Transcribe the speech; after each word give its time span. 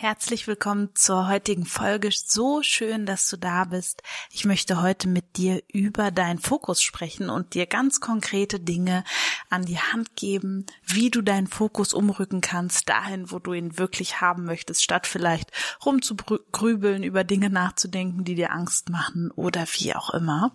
Herzlich 0.00 0.46
willkommen 0.46 0.90
zur 0.94 1.26
heutigen 1.26 1.64
Folge. 1.64 2.10
So 2.12 2.62
schön, 2.62 3.04
dass 3.04 3.28
du 3.28 3.36
da 3.36 3.64
bist. 3.64 4.04
Ich 4.30 4.44
möchte 4.44 4.80
heute 4.80 5.08
mit 5.08 5.36
dir 5.36 5.60
über 5.72 6.12
deinen 6.12 6.38
Fokus 6.38 6.80
sprechen 6.80 7.28
und 7.28 7.54
dir 7.54 7.66
ganz 7.66 7.98
konkrete 7.98 8.60
Dinge 8.60 9.02
an 9.50 9.64
die 9.64 9.80
Hand 9.80 10.14
geben, 10.14 10.66
wie 10.84 11.10
du 11.10 11.20
deinen 11.20 11.48
Fokus 11.48 11.94
umrücken 11.94 12.40
kannst, 12.40 12.88
dahin, 12.88 13.32
wo 13.32 13.40
du 13.40 13.54
ihn 13.54 13.76
wirklich 13.76 14.20
haben 14.20 14.44
möchtest, 14.44 14.84
statt 14.84 15.08
vielleicht 15.08 15.50
rumzugrübeln, 15.84 17.02
über 17.02 17.24
Dinge 17.24 17.50
nachzudenken, 17.50 18.22
die 18.22 18.36
dir 18.36 18.52
Angst 18.52 18.90
machen 18.90 19.32
oder 19.32 19.66
wie 19.78 19.96
auch 19.96 20.10
immer. 20.10 20.54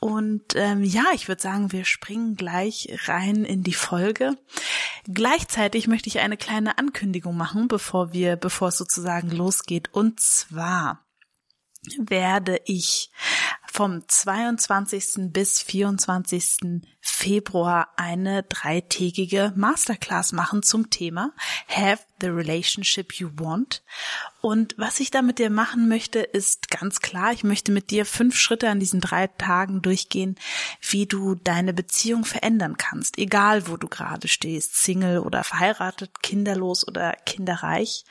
Und 0.00 0.54
ähm, 0.56 0.82
ja, 0.82 1.04
ich 1.14 1.28
würde 1.28 1.42
sagen, 1.42 1.72
wir 1.72 1.84
springen 1.84 2.34
gleich 2.34 2.88
rein 3.04 3.44
in 3.44 3.62
die 3.62 3.74
Folge. 3.74 4.38
Gleichzeitig 5.04 5.88
möchte 5.88 6.08
ich 6.08 6.20
eine 6.20 6.38
kleine 6.38 6.78
Ankündigung 6.78 7.36
machen, 7.36 7.68
bevor 7.68 8.14
wir, 8.14 8.36
bevor 8.36 8.68
es 8.68 8.78
sozusagen 8.78 9.30
losgeht. 9.30 9.92
Und 9.92 10.18
zwar 10.20 11.04
werde 11.98 12.60
ich 12.64 13.10
vom 13.72 14.02
22. 14.06 15.32
bis 15.32 15.62
24. 15.62 16.82
Februar 17.00 17.88
eine 17.96 18.42
dreitägige 18.42 19.52
Masterclass 19.54 20.32
machen 20.32 20.62
zum 20.62 20.90
Thema 20.90 21.32
Have 21.68 22.02
the 22.20 22.26
Relationship 22.26 23.14
You 23.14 23.30
Want. 23.36 23.82
Und 24.40 24.74
was 24.76 25.00
ich 25.00 25.10
da 25.10 25.22
mit 25.22 25.38
dir 25.38 25.50
machen 25.50 25.88
möchte, 25.88 26.18
ist 26.18 26.68
ganz 26.68 27.00
klar, 27.00 27.32
ich 27.32 27.44
möchte 27.44 27.70
mit 27.72 27.90
dir 27.90 28.04
fünf 28.04 28.36
Schritte 28.36 28.68
an 28.68 28.80
diesen 28.80 29.00
drei 29.00 29.28
Tagen 29.28 29.82
durchgehen, 29.82 30.36
wie 30.82 31.06
du 31.06 31.36
deine 31.36 31.72
Beziehung 31.72 32.24
verändern 32.24 32.76
kannst, 32.76 33.18
egal 33.18 33.68
wo 33.68 33.76
du 33.76 33.88
gerade 33.88 34.28
stehst, 34.28 34.82
Single 34.82 35.20
oder 35.20 35.44
verheiratet, 35.44 36.22
kinderlos 36.22 36.86
oder 36.86 37.12
kinderreich. 37.24 38.04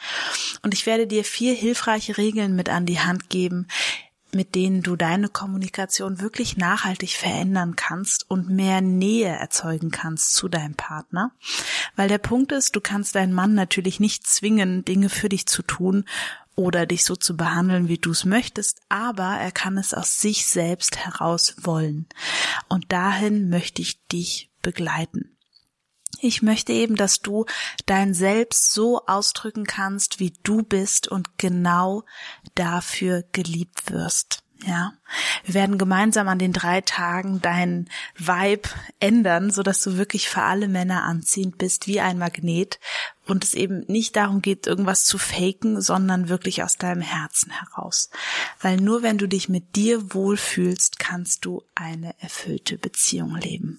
Und 0.61 0.73
ich 0.73 0.85
werde 0.85 1.05
dir 1.05 1.25
vier 1.25 1.53
hilfreiche 1.53 2.17
Regeln 2.17 2.55
mit 2.55 2.69
an 2.69 2.85
die 2.85 2.99
Hand 2.99 3.30
geben, 3.30 3.67
mit 4.33 4.55
denen 4.55 4.81
du 4.81 4.95
deine 4.95 5.30
Kommunikation 5.30 6.22
wirklich 6.22 6.58
nachhaltig 6.58 7.16
verändern 7.16 7.75
kannst 7.75 8.30
und 8.30 8.49
mehr 8.49 8.81
Nähe 8.81 9.30
erzeugen 9.30 9.91
kannst 9.91 10.33
zu 10.36 10.47
deinem 10.47 10.75
Partner. 10.75 11.31
Weil 11.95 12.09
der 12.09 12.17
Punkt 12.17 12.52
ist, 12.52 12.75
du 12.75 12.81
kannst 12.81 13.16
deinen 13.16 13.33
Mann 13.33 13.53
natürlich 13.53 13.99
nicht 13.99 14.27
zwingen, 14.27 14.86
Dinge 14.86 15.09
für 15.09 15.30
dich 15.30 15.47
zu 15.47 15.61
tun 15.61 16.05
oder 16.55 16.86
dich 16.86 17.05
so 17.05 17.16
zu 17.16 17.38
behandeln, 17.38 17.88
wie 17.88 17.97
du 17.97 18.11
es 18.11 18.25
möchtest, 18.25 18.81
aber 18.89 19.38
er 19.39 19.52
kann 19.52 19.77
es 19.77 19.94
aus 19.94 20.19
sich 20.19 20.45
selbst 20.45 20.97
heraus 20.97 21.55
wollen. 21.61 22.08
Und 22.67 22.91
dahin 22.91 23.49
möchte 23.49 23.81
ich 23.81 24.05
dich 24.08 24.49
begleiten. 24.61 25.38
Ich 26.22 26.42
möchte 26.42 26.73
eben, 26.73 26.95
dass 26.95 27.22
du 27.22 27.45
dein 27.86 28.14
Selbst 28.14 28.72
so 28.72 29.06
ausdrücken 29.06 29.66
kannst, 29.66 30.20
wie 30.20 30.34
du 30.44 30.64
bist 30.64 31.08
und 31.08 31.38
genau 31.38 32.04
dafür 32.55 33.23
geliebt 33.32 33.92
wirst. 33.92 34.43
Ja, 34.66 34.93
wir 35.45 35.53
werden 35.53 35.77
gemeinsam 35.77 36.27
an 36.27 36.39
den 36.39 36.53
drei 36.53 36.81
Tagen 36.81 37.42
deinen 37.42 37.89
Vibe 38.17 38.70
ändern, 38.99 39.52
so 39.52 39.64
dass 39.64 39.81
du 39.81 39.97
wirklich 39.97 40.30
für 40.30 40.42
alle 40.42 40.67
Männer 40.67 41.03
anziehend 41.03 41.58
bist 41.58 41.87
wie 41.87 41.99
ein 41.99 42.17
Magnet 42.17 42.80
und 43.30 43.43
es 43.43 43.53
eben 43.53 43.86
nicht 43.87 44.15
darum 44.15 44.42
geht, 44.42 44.67
irgendwas 44.67 45.05
zu 45.05 45.17
faken, 45.17 45.81
sondern 45.81 46.30
wirklich 46.30 46.64
aus 46.64 46.77
deinem 46.77 47.02
Herzen 47.02 47.52
heraus. 47.52 48.09
Weil 48.59 48.77
nur 48.77 49.03
wenn 49.03 49.17
du 49.17 49.27
dich 49.27 49.49
mit 49.49 49.75
dir 49.75 50.14
wohlfühlst, 50.14 50.99
kannst 50.99 51.45
du 51.45 51.64
eine 51.75 52.15
erfüllte 52.19 52.77
Beziehung 52.77 53.36
leben. 53.36 53.77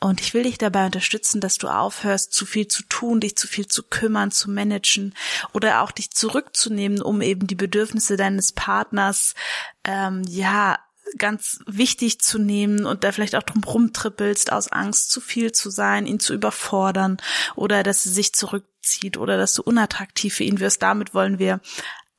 Und 0.00 0.20
ich 0.20 0.34
will 0.34 0.44
dich 0.44 0.58
dabei 0.58 0.86
unterstützen, 0.86 1.40
dass 1.40 1.58
du 1.58 1.68
aufhörst, 1.68 2.32
zu 2.32 2.46
viel 2.46 2.66
zu 2.68 2.82
tun, 2.84 3.20
dich 3.20 3.36
zu 3.36 3.46
viel 3.46 3.66
zu 3.66 3.82
kümmern, 3.82 4.30
zu 4.30 4.50
managen 4.50 5.14
oder 5.52 5.82
auch 5.82 5.90
dich 5.90 6.10
zurückzunehmen, 6.10 7.02
um 7.02 7.20
eben 7.20 7.46
die 7.46 7.54
Bedürfnisse 7.54 8.16
deines 8.16 8.52
Partners 8.52 9.34
ähm, 9.84 10.22
ja 10.36 10.78
ganz 11.18 11.60
wichtig 11.66 12.20
zu 12.20 12.38
nehmen 12.38 12.86
und 12.86 13.04
da 13.04 13.12
vielleicht 13.12 13.36
auch 13.36 13.42
drum 13.42 13.62
rumtrippelst 13.62 14.52
aus 14.52 14.68
Angst, 14.68 15.10
zu 15.10 15.20
viel 15.20 15.52
zu 15.52 15.70
sein, 15.70 16.06
ihn 16.06 16.18
zu 16.18 16.34
überfordern 16.34 17.18
oder 17.54 17.82
dass 17.82 18.06
er 18.06 18.12
sich 18.12 18.32
zurückzieht 18.32 19.16
oder 19.16 19.36
dass 19.36 19.54
du 19.54 19.62
unattraktiv 19.62 20.34
für 20.34 20.44
ihn 20.44 20.60
wirst. 20.60 20.82
Damit 20.82 21.14
wollen 21.14 21.38
wir 21.38 21.60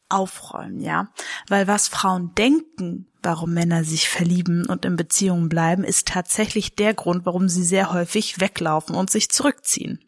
aufräumen, 0.10 0.80
ja. 0.80 1.12
Weil 1.48 1.68
was 1.68 1.88
Frauen 1.88 2.34
denken, 2.36 3.08
warum 3.22 3.54
Männer 3.54 3.84
sich 3.84 4.08
verlieben 4.08 4.66
und 4.66 4.86
in 4.86 4.96
Beziehungen 4.96 5.50
bleiben, 5.50 5.84
ist 5.84 6.08
tatsächlich 6.08 6.76
der 6.76 6.94
Grund, 6.94 7.26
warum 7.26 7.50
sie 7.50 7.64
sehr 7.64 7.92
häufig 7.92 8.40
weglaufen 8.40 8.96
und 8.96 9.10
sich 9.10 9.30
zurückziehen. 9.30 10.00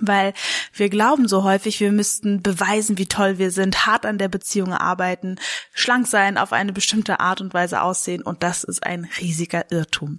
Weil 0.00 0.32
wir 0.72 0.88
glauben 0.88 1.28
so 1.28 1.44
häufig, 1.44 1.80
wir 1.80 1.92
müssten 1.92 2.42
beweisen, 2.42 2.98
wie 2.98 3.06
toll 3.06 3.38
wir 3.38 3.50
sind, 3.50 3.86
hart 3.86 4.06
an 4.06 4.18
der 4.18 4.28
Beziehung 4.28 4.72
arbeiten, 4.72 5.36
schlank 5.72 6.06
sein, 6.06 6.38
auf 6.38 6.52
eine 6.52 6.72
bestimmte 6.72 7.20
Art 7.20 7.40
und 7.40 7.54
Weise 7.54 7.82
aussehen 7.82 8.22
und 8.22 8.42
das 8.42 8.64
ist 8.64 8.84
ein 8.84 9.08
riesiger 9.20 9.70
Irrtum. 9.70 10.18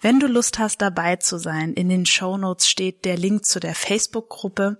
Wenn 0.00 0.20
du 0.20 0.26
Lust 0.26 0.58
hast, 0.58 0.82
dabei 0.82 1.16
zu 1.16 1.38
sein, 1.38 1.72
in 1.74 1.88
den 1.88 2.06
Show 2.06 2.36
Notes 2.36 2.68
steht 2.68 3.04
der 3.04 3.16
Link 3.16 3.44
zu 3.44 3.60
der 3.60 3.74
Facebook-Gruppe. 3.74 4.78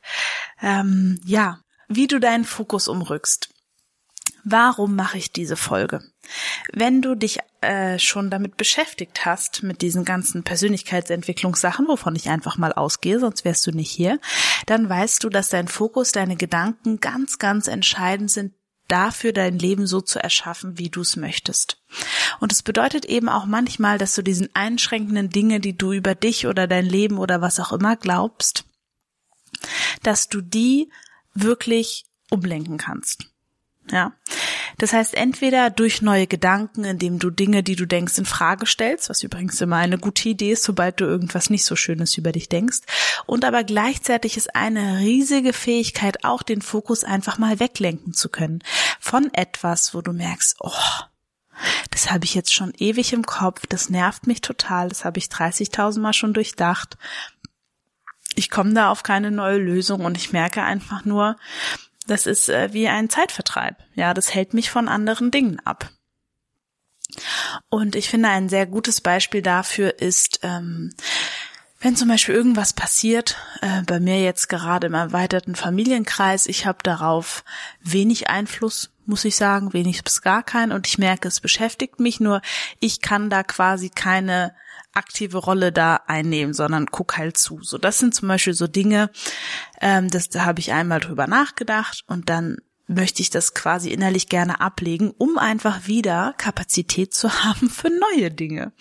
Ähm, 0.61 1.19
ja, 1.25 1.59
wie 1.87 2.07
du 2.07 2.19
deinen 2.19 2.45
Fokus 2.45 2.87
umrückst. 2.87 3.49
Warum 4.43 4.95
mache 4.95 5.17
ich 5.17 5.31
diese 5.31 5.55
Folge? 5.55 6.01
Wenn 6.73 7.01
du 7.01 7.15
dich 7.15 7.39
äh, 7.61 7.99
schon 7.99 8.29
damit 8.29 8.57
beschäftigt 8.57 9.25
hast, 9.25 9.63
mit 9.63 9.81
diesen 9.81 10.05
ganzen 10.05 10.43
Persönlichkeitsentwicklungssachen, 10.43 11.87
wovon 11.87 12.15
ich 12.15 12.29
einfach 12.29 12.57
mal 12.57 12.73
ausgehe, 12.73 13.19
sonst 13.19 13.45
wärst 13.45 13.65
du 13.67 13.71
nicht 13.71 13.91
hier, 13.91 14.19
dann 14.65 14.87
weißt 14.87 15.23
du, 15.23 15.29
dass 15.29 15.49
dein 15.49 15.67
Fokus, 15.67 16.11
deine 16.11 16.35
Gedanken 16.35 16.99
ganz, 16.99 17.39
ganz 17.39 17.67
entscheidend 17.67 18.31
sind 18.31 18.53
dafür, 18.87 19.33
dein 19.33 19.57
Leben 19.57 19.87
so 19.87 20.01
zu 20.01 20.19
erschaffen, 20.19 20.77
wie 20.77 20.89
du 20.89 21.01
es 21.01 21.15
möchtest. 21.15 21.81
Und 22.39 22.51
es 22.51 22.63
bedeutet 22.63 23.05
eben 23.05 23.29
auch 23.29 23.45
manchmal, 23.45 23.97
dass 23.97 24.15
du 24.15 24.21
diesen 24.21 24.49
einschränkenden 24.55 25.29
Dinge, 25.29 25.59
die 25.59 25.77
du 25.77 25.93
über 25.93 26.15
dich 26.15 26.47
oder 26.47 26.67
dein 26.67 26.85
Leben 26.85 27.17
oder 27.17 27.41
was 27.41 27.59
auch 27.59 27.71
immer 27.71 27.95
glaubst, 27.95 28.65
dass 30.03 30.27
du 30.27 30.41
die 30.41 30.91
wirklich 31.33 32.05
umlenken 32.29 32.77
kannst. 32.77 33.25
Ja. 33.91 34.13
Das 34.77 34.93
heißt, 34.93 35.13
entweder 35.15 35.69
durch 35.69 36.01
neue 36.01 36.25
Gedanken, 36.25 36.85
indem 36.85 37.19
du 37.19 37.29
Dinge, 37.29 37.63
die 37.63 37.75
du 37.75 37.85
denkst, 37.85 38.17
in 38.17 38.25
Frage 38.25 38.65
stellst, 38.65 39.09
was 39.09 39.23
übrigens 39.23 39.59
immer 39.59 39.75
eine 39.75 39.97
gute 39.97 40.29
Idee 40.29 40.53
ist, 40.53 40.63
sobald 40.63 41.01
du 41.01 41.05
irgendwas 41.05 41.49
nicht 41.49 41.65
so 41.65 41.75
Schönes 41.75 42.17
über 42.17 42.31
dich 42.31 42.47
denkst. 42.47 42.79
Und 43.25 43.43
aber 43.43 43.65
gleichzeitig 43.65 44.37
ist 44.37 44.55
eine 44.55 44.99
riesige 44.99 45.51
Fähigkeit, 45.51 46.23
auch 46.23 46.43
den 46.43 46.61
Fokus 46.61 47.03
einfach 47.03 47.37
mal 47.37 47.59
weglenken 47.59 48.13
zu 48.13 48.29
können. 48.29 48.63
Von 48.99 49.33
etwas, 49.33 49.93
wo 49.93 50.01
du 50.01 50.13
merkst, 50.13 50.55
oh, 50.59 50.71
das 51.91 52.09
habe 52.09 52.23
ich 52.23 52.33
jetzt 52.33 52.53
schon 52.53 52.73
ewig 52.77 53.11
im 53.11 53.25
Kopf, 53.25 53.65
das 53.67 53.89
nervt 53.89 54.27
mich 54.27 54.39
total, 54.39 54.87
das 54.87 55.03
habe 55.03 55.19
ich 55.19 55.25
30.000 55.25 55.99
Mal 55.99 56.13
schon 56.13 56.33
durchdacht. 56.33 56.97
Ich 58.35 58.49
komme 58.49 58.73
da 58.73 58.89
auf 58.89 59.03
keine 59.03 59.31
neue 59.31 59.57
Lösung 59.57 60.05
und 60.05 60.15
ich 60.15 60.31
merke 60.31 60.63
einfach 60.63 61.03
nur, 61.03 61.35
das 62.09 62.25
ist 62.25 62.49
äh, 62.49 62.73
wie 62.73 62.87
ein 62.87 63.09
Zeitvertreib. 63.09 63.77
Ja, 63.93 64.13
das 64.13 64.33
hält 64.33 64.53
mich 64.53 64.69
von 64.69 64.87
anderen 64.87 65.31
Dingen 65.31 65.59
ab. 65.63 65.89
Und 67.69 67.95
ich 67.95 68.09
finde, 68.09 68.29
ein 68.29 68.49
sehr 68.49 68.65
gutes 68.65 69.01
Beispiel 69.01 69.41
dafür 69.41 69.99
ist, 69.99 70.39
ähm, 70.43 70.93
wenn 71.81 71.95
zum 71.95 72.09
Beispiel 72.09 72.35
irgendwas 72.35 72.73
passiert, 72.73 73.37
äh, 73.61 73.81
bei 73.83 73.99
mir 73.99 74.21
jetzt 74.21 74.49
gerade 74.49 74.87
im 74.87 74.93
erweiterten 74.93 75.55
Familienkreis, 75.55 76.45
ich 76.45 76.65
habe 76.65 76.79
darauf 76.83 77.43
wenig 77.81 78.29
Einfluss, 78.29 78.91
muss 79.05 79.25
ich 79.25 79.35
sagen, 79.35 79.73
wenig 79.73 80.03
bis 80.03 80.21
gar 80.21 80.43
keinen 80.43 80.71
und 80.71 80.87
ich 80.87 80.97
merke, 80.97 81.27
es 81.27 81.39
beschäftigt 81.39 81.99
mich, 81.99 82.19
nur 82.19 82.41
ich 82.79 83.01
kann 83.01 83.29
da 83.29 83.43
quasi 83.43 83.89
keine 83.89 84.53
aktive 84.99 85.39
Rolle 85.39 85.71
da 85.71 86.01
einnehmen, 86.05 86.53
sondern 86.53 86.85
guck 86.87 87.17
halt 87.17 87.37
zu. 87.37 87.59
So, 87.63 87.79
das 87.79 87.97
sind 87.97 88.13
zum 88.13 88.27
Beispiel 88.27 88.53
so 88.53 88.67
Dinge, 88.67 89.09
ähm, 89.81 90.09
das 90.09 90.29
da 90.29 90.45
habe 90.45 90.59
ich 90.59 90.71
einmal 90.71 90.99
drüber 90.99 91.25
nachgedacht 91.25 92.03
und 92.07 92.29
dann 92.29 92.57
möchte 92.89 93.21
ich 93.21 93.29
das 93.29 93.53
quasi 93.53 93.91
innerlich 93.91 94.29
gerne 94.29 94.59
ablegen, 94.61 95.13
um 95.17 95.37
einfach 95.37 95.87
wieder 95.87 96.33
Kapazität 96.37 97.13
zu 97.13 97.31
haben 97.43 97.69
für 97.69 97.89
neue 97.89 98.31
Dinge. 98.31 98.73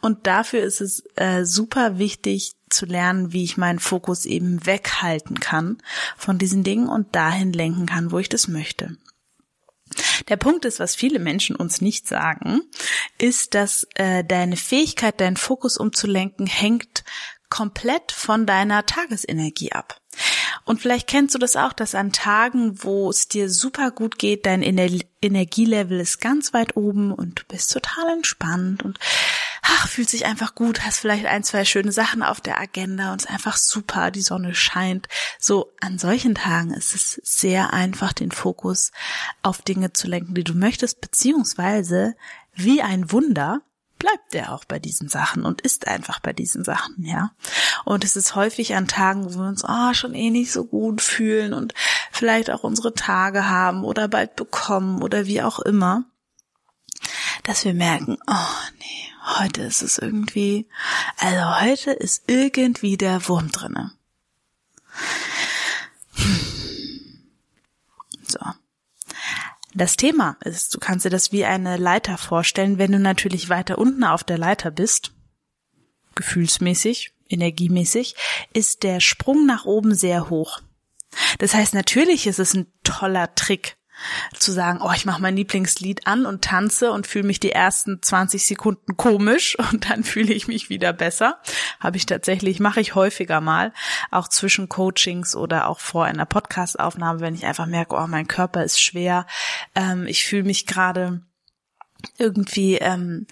Und 0.00 0.26
dafür 0.26 0.62
ist 0.62 0.80
es 0.80 1.04
äh, 1.16 1.44
super 1.44 1.98
wichtig 1.98 2.54
zu 2.70 2.86
lernen, 2.86 3.32
wie 3.32 3.44
ich 3.44 3.56
meinen 3.56 3.78
Fokus 3.78 4.24
eben 4.24 4.66
weghalten 4.66 5.38
kann 5.38 5.78
von 6.16 6.38
diesen 6.38 6.64
Dingen 6.64 6.88
und 6.88 7.14
dahin 7.14 7.52
lenken 7.52 7.86
kann, 7.86 8.10
wo 8.10 8.18
ich 8.18 8.28
das 8.28 8.48
möchte. 8.48 8.96
Der 10.28 10.36
Punkt 10.36 10.64
ist, 10.64 10.80
was 10.80 10.94
viele 10.94 11.18
Menschen 11.18 11.56
uns 11.56 11.80
nicht 11.80 12.08
sagen, 12.08 12.60
ist, 13.18 13.54
dass 13.54 13.86
äh, 13.94 14.24
deine 14.24 14.56
Fähigkeit, 14.56 15.20
deinen 15.20 15.36
Fokus 15.36 15.76
umzulenken, 15.76 16.46
hängt 16.46 17.04
komplett 17.48 18.10
von 18.10 18.46
deiner 18.46 18.84
Tagesenergie 18.84 19.72
ab. 19.72 20.00
Und 20.64 20.80
vielleicht 20.80 21.06
kennst 21.06 21.34
du 21.34 21.38
das 21.38 21.56
auch, 21.56 21.72
dass 21.72 21.94
an 21.94 22.12
Tagen, 22.12 22.82
wo 22.82 23.10
es 23.10 23.28
dir 23.28 23.50
super 23.50 23.90
gut 23.90 24.18
geht, 24.18 24.46
dein 24.46 24.62
Ener 24.62 24.88
Energielevel 25.20 26.00
ist 26.00 26.20
ganz 26.20 26.52
weit 26.52 26.76
oben 26.76 27.12
und 27.12 27.40
du 27.40 27.44
bist 27.48 27.72
total 27.72 28.12
entspannt 28.12 28.82
und 28.82 28.98
ach, 29.64 29.88
fühlt 29.88 30.10
sich 30.10 30.26
einfach 30.26 30.54
gut, 30.54 30.84
hast 30.84 31.00
vielleicht 31.00 31.24
ein, 31.26 31.42
zwei 31.42 31.64
schöne 31.64 31.90
Sachen 31.90 32.22
auf 32.22 32.40
der 32.40 32.60
Agenda 32.60 33.12
und 33.12 33.22
es 33.22 33.24
ist 33.24 33.30
einfach 33.30 33.56
super, 33.56 34.10
die 34.10 34.22
Sonne 34.22 34.54
scheint. 34.54 35.08
So, 35.38 35.72
an 35.80 35.98
solchen 35.98 36.34
Tagen 36.34 36.72
ist 36.72 36.94
es 36.94 37.20
sehr 37.24 37.72
einfach, 37.72 38.12
den 38.12 38.30
Fokus 38.30 38.92
auf 39.42 39.62
Dinge 39.62 39.92
zu 39.92 40.06
lenken, 40.06 40.34
die 40.34 40.44
du 40.44 40.54
möchtest, 40.54 41.00
beziehungsweise 41.00 42.14
wie 42.54 42.82
ein 42.82 43.10
Wunder 43.10 43.62
bleibt 43.98 44.34
er 44.34 44.52
auch 44.52 44.66
bei 44.66 44.78
diesen 44.78 45.08
Sachen 45.08 45.46
und 45.46 45.62
ist 45.62 45.88
einfach 45.88 46.20
bei 46.20 46.34
diesen 46.34 46.62
Sachen, 46.62 47.02
ja. 47.02 47.30
Und 47.86 48.04
es 48.04 48.16
ist 48.16 48.34
häufig 48.34 48.74
an 48.74 48.86
Tagen, 48.86 49.24
wo 49.24 49.38
wir 49.38 49.48
uns 49.48 49.64
oh, 49.66 49.94
schon 49.94 50.14
eh 50.14 50.28
nicht 50.28 50.52
so 50.52 50.64
gut 50.64 51.00
fühlen 51.00 51.54
und 51.54 51.72
vielleicht 52.12 52.50
auch 52.50 52.64
unsere 52.64 52.92
Tage 52.92 53.48
haben 53.48 53.82
oder 53.82 54.08
bald 54.08 54.36
bekommen 54.36 55.02
oder 55.02 55.24
wie 55.26 55.40
auch 55.40 55.58
immer, 55.58 56.04
dass 57.44 57.64
wir 57.64 57.72
merken, 57.72 58.18
oh 58.26 58.68
nee, 58.78 59.13
heute 59.24 59.62
ist 59.62 59.82
es 59.82 59.98
irgendwie, 59.98 60.68
also 61.18 61.60
heute 61.60 61.92
ist 61.92 62.24
irgendwie 62.26 62.96
der 62.96 63.26
Wurm 63.28 63.50
drinne. 63.50 63.92
So. 68.26 68.40
Das 69.74 69.96
Thema 69.96 70.36
ist, 70.44 70.74
du 70.74 70.78
kannst 70.78 71.04
dir 71.04 71.10
das 71.10 71.32
wie 71.32 71.44
eine 71.44 71.76
Leiter 71.76 72.16
vorstellen, 72.16 72.78
wenn 72.78 72.92
du 72.92 72.98
natürlich 73.00 73.48
weiter 73.48 73.78
unten 73.78 74.04
auf 74.04 74.22
der 74.22 74.38
Leiter 74.38 74.70
bist, 74.70 75.12
gefühlsmäßig, 76.14 77.12
energiemäßig, 77.28 78.14
ist 78.52 78.82
der 78.82 79.00
Sprung 79.00 79.46
nach 79.46 79.64
oben 79.64 79.94
sehr 79.94 80.30
hoch. 80.30 80.60
Das 81.38 81.54
heißt, 81.54 81.74
natürlich 81.74 82.26
ist 82.26 82.38
es 82.38 82.54
ein 82.54 82.66
toller 82.84 83.34
Trick, 83.34 83.76
zu 84.38 84.52
sagen, 84.52 84.80
oh, 84.82 84.92
ich 84.94 85.04
mache 85.04 85.22
mein 85.22 85.36
Lieblingslied 85.36 86.06
an 86.06 86.26
und 86.26 86.42
tanze 86.42 86.92
und 86.92 87.06
fühle 87.06 87.26
mich 87.26 87.40
die 87.40 87.52
ersten 87.52 88.02
20 88.02 88.46
Sekunden 88.46 88.96
komisch 88.96 89.56
und 89.72 89.90
dann 89.90 90.04
fühle 90.04 90.32
ich 90.32 90.48
mich 90.48 90.68
wieder 90.68 90.92
besser. 90.92 91.40
Habe 91.80 91.96
ich 91.96 92.06
tatsächlich, 92.06 92.60
mache 92.60 92.80
ich 92.80 92.94
häufiger 92.94 93.40
mal, 93.40 93.72
auch 94.10 94.28
zwischen 94.28 94.68
Coachings 94.68 95.36
oder 95.36 95.68
auch 95.68 95.80
vor 95.80 96.04
einer 96.04 96.26
Podcastaufnahme, 96.26 97.20
wenn 97.20 97.34
ich 97.34 97.46
einfach 97.46 97.66
merke, 97.66 97.96
oh, 97.96 98.06
mein 98.06 98.28
Körper 98.28 98.64
ist 98.64 98.80
schwer, 98.80 99.26
ähm, 99.74 100.06
ich 100.06 100.24
fühle 100.24 100.44
mich 100.44 100.66
gerade 100.66 101.22
irgendwie 102.18 102.76
ähm, 102.76 103.26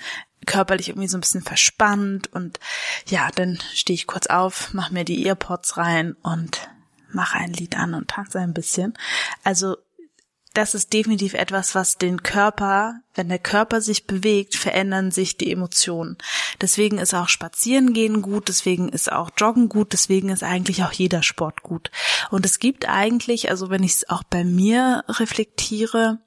körperlich 0.47 0.88
irgendwie 0.88 1.08
so 1.08 1.17
ein 1.17 1.20
bisschen 1.20 1.43
verspannt 1.43 2.32
und 2.32 2.58
ja, 3.06 3.31
dann 3.35 3.58
stehe 3.75 3.94
ich 3.94 4.06
kurz 4.06 4.26
auf, 4.26 4.73
mache 4.75 4.93
mir 4.93 5.05
die 5.05 5.26
Earpods 5.26 5.76
rein 5.76 6.17
und 6.23 6.70
mache 7.12 7.38
ein 7.38 7.53
Lied 7.53 7.76
an 7.76 7.94
und 7.94 8.08
tanze 8.08 8.41
ein 8.41 8.55
bisschen. 8.55 8.94
Also 9.44 9.76
das 10.55 10.75
ist 10.75 10.93
definitiv 10.93 11.35
etwas, 11.35 11.75
was 11.75 11.99
den 11.99 12.23
Körper, 12.23 13.01
wenn 13.15 13.29
der 13.29 13.39
Körper 13.39 13.81
sich 13.81 14.07
bewegt, 14.07 14.55
verändern 14.57 15.11
sich 15.11 15.37
die 15.37 15.51
Emotionen. 15.51 16.19
Deswegen 16.61 16.99
ist 16.99 17.15
auch 17.15 17.29
Spazierengehen 17.29 18.23
gut, 18.23 18.49
deswegen 18.49 18.89
ist 18.89 19.11
auch 19.11 19.31
Joggen 19.37 19.69
gut, 19.69 19.93
deswegen 19.93 20.29
ist 20.29 20.43
eigentlich 20.43 20.85
auch 20.85 20.93
jeder 20.93 21.23
Sport 21.23 21.63
gut. 21.63 21.91
Und 22.31 22.47
es 22.47 22.59
gibt 22.59 22.89
eigentlich, 22.89 23.51
also 23.51 23.71
wenn 23.71 23.83
ich 23.83 23.93
es 23.93 24.09
auch 24.09 24.23
bei 24.23 24.45
mir 24.45 25.05
reflektiere, 25.09 26.19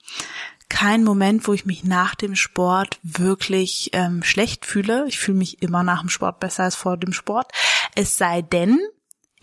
kein 0.70 1.04
Moment, 1.04 1.48
wo 1.48 1.54
ich 1.54 1.66
mich 1.66 1.84
nach 1.84 2.16
dem 2.16 2.36
Sport 2.36 3.00
wirklich 3.04 3.92
ähm, 3.94 4.24
schlecht 4.24 4.66
fühle. 4.66 5.06
Ich 5.08 5.20
fühle 5.20 5.38
mich 5.38 5.62
immer 5.62 5.84
nach 5.84 6.02
dem 6.02 6.10
Sport 6.10 6.40
besser 6.40 6.64
als 6.64 6.76
vor 6.76 6.98
dem 6.98 7.14
Sport. 7.14 7.52
Es 7.94 8.18
sei 8.18 8.42
denn, 8.42 8.80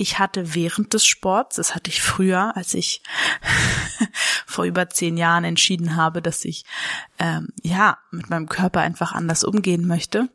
ich 0.02 0.18
hatte 0.18 0.54
während 0.54 0.94
des 0.94 1.06
Sports, 1.06 1.56
das 1.56 1.76
hatte 1.76 1.88
ich 1.88 2.02
früher, 2.02 2.56
als 2.56 2.74
ich 2.74 3.02
vor 4.46 4.64
über 4.64 4.90
zehn 4.90 5.16
Jahren 5.16 5.44
entschieden 5.44 5.94
habe, 5.94 6.20
dass 6.20 6.44
ich 6.44 6.64
ähm, 7.20 7.48
ja 7.62 7.98
mit 8.10 8.28
meinem 8.28 8.48
Körper 8.48 8.80
einfach 8.80 9.12
anders 9.12 9.44
umgehen 9.44 9.86
möchte, 9.86 10.28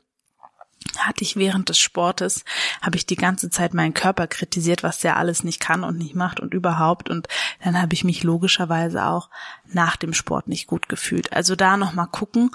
hatte 0.99 1.23
ich 1.23 1.35
während 1.35 1.67
des 1.67 1.79
Sportes, 1.79 2.45
habe 2.81 2.95
ich 2.95 3.05
die 3.05 3.17
ganze 3.17 3.49
Zeit 3.49 3.73
meinen 3.73 3.93
Körper 3.93 4.27
kritisiert, 4.27 4.83
was 4.83 4.99
der 4.99 5.17
alles 5.17 5.43
nicht 5.43 5.59
kann 5.59 5.83
und 5.83 5.97
nicht 5.97 6.15
macht 6.15 6.39
und 6.39 6.53
überhaupt. 6.53 7.09
Und 7.09 7.27
dann 7.61 7.79
habe 7.79 7.93
ich 7.93 8.05
mich 8.05 8.23
logischerweise 8.23 9.05
auch 9.05 9.29
nach 9.65 9.97
dem 9.97 10.13
Sport 10.13 10.47
nicht 10.47 10.67
gut 10.67 10.87
gefühlt. 10.87 11.33
Also 11.33 11.57
da 11.57 11.75
nochmal 11.75 12.07
gucken, 12.07 12.51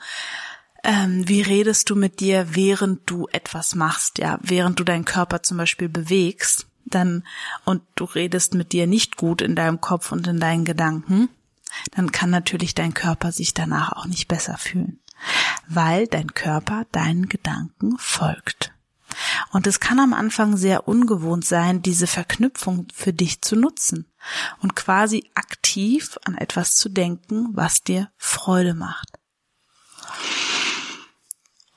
ähm, 0.83 1.29
wie 1.29 1.43
redest 1.43 1.91
du 1.91 1.95
mit 1.95 2.21
dir, 2.21 2.55
während 2.55 3.03
du 3.05 3.29
etwas 3.33 3.75
machst, 3.75 4.19
ja, 4.19 4.39
während 4.41 4.81
du 4.81 4.85
deinen 4.85 5.05
Körper 5.05 5.43
zum 5.43 5.59
Beispiel 5.59 5.91
bewegst 5.91 6.69
dann 6.85 7.25
und 7.65 7.83
du 7.95 8.05
redest 8.05 8.55
mit 8.55 8.73
dir 8.73 8.87
nicht 8.87 9.17
gut 9.17 9.43
in 9.43 9.57
deinem 9.57 9.81
Kopf 9.81 10.13
und 10.13 10.27
in 10.27 10.41
deinen 10.41 10.65
Gedanken, 10.65 11.29
dann 11.93 12.13
kann 12.13 12.31
natürlich 12.31 12.75
dein 12.75 12.95
Körper 12.95 13.33
sich 13.33 13.55
danach 13.55 13.93
auch 13.93 14.07
nicht 14.07 14.29
besser 14.29 14.59
fühlen, 14.59 15.01
weil 15.69 16.07
dein 16.07 16.35
Körper 16.35 16.87
deinen 16.93 17.29
Gedanken 17.29 17.97
folgt. 17.99 18.73
Und 19.51 19.67
es 19.67 19.81
kann 19.81 20.01
am 20.01 20.15
Anfang 20.15 20.57
sehr 20.57 20.89
ungewohnt 20.89 21.45
sein, 21.45 21.83
diese 21.83 22.07
Verknüpfung 22.07 22.89
für 22.95 23.13
dich 23.13 23.43
zu 23.43 23.57
nutzen 23.57 24.11
und 24.61 24.75
quasi 24.75 25.31
aktiv 25.35 26.19
an 26.25 26.37
etwas 26.37 26.75
zu 26.77 26.89
denken, 26.89 27.49
was 27.53 27.83
dir 27.83 28.11
Freude 28.17 28.75
macht. 28.75 29.19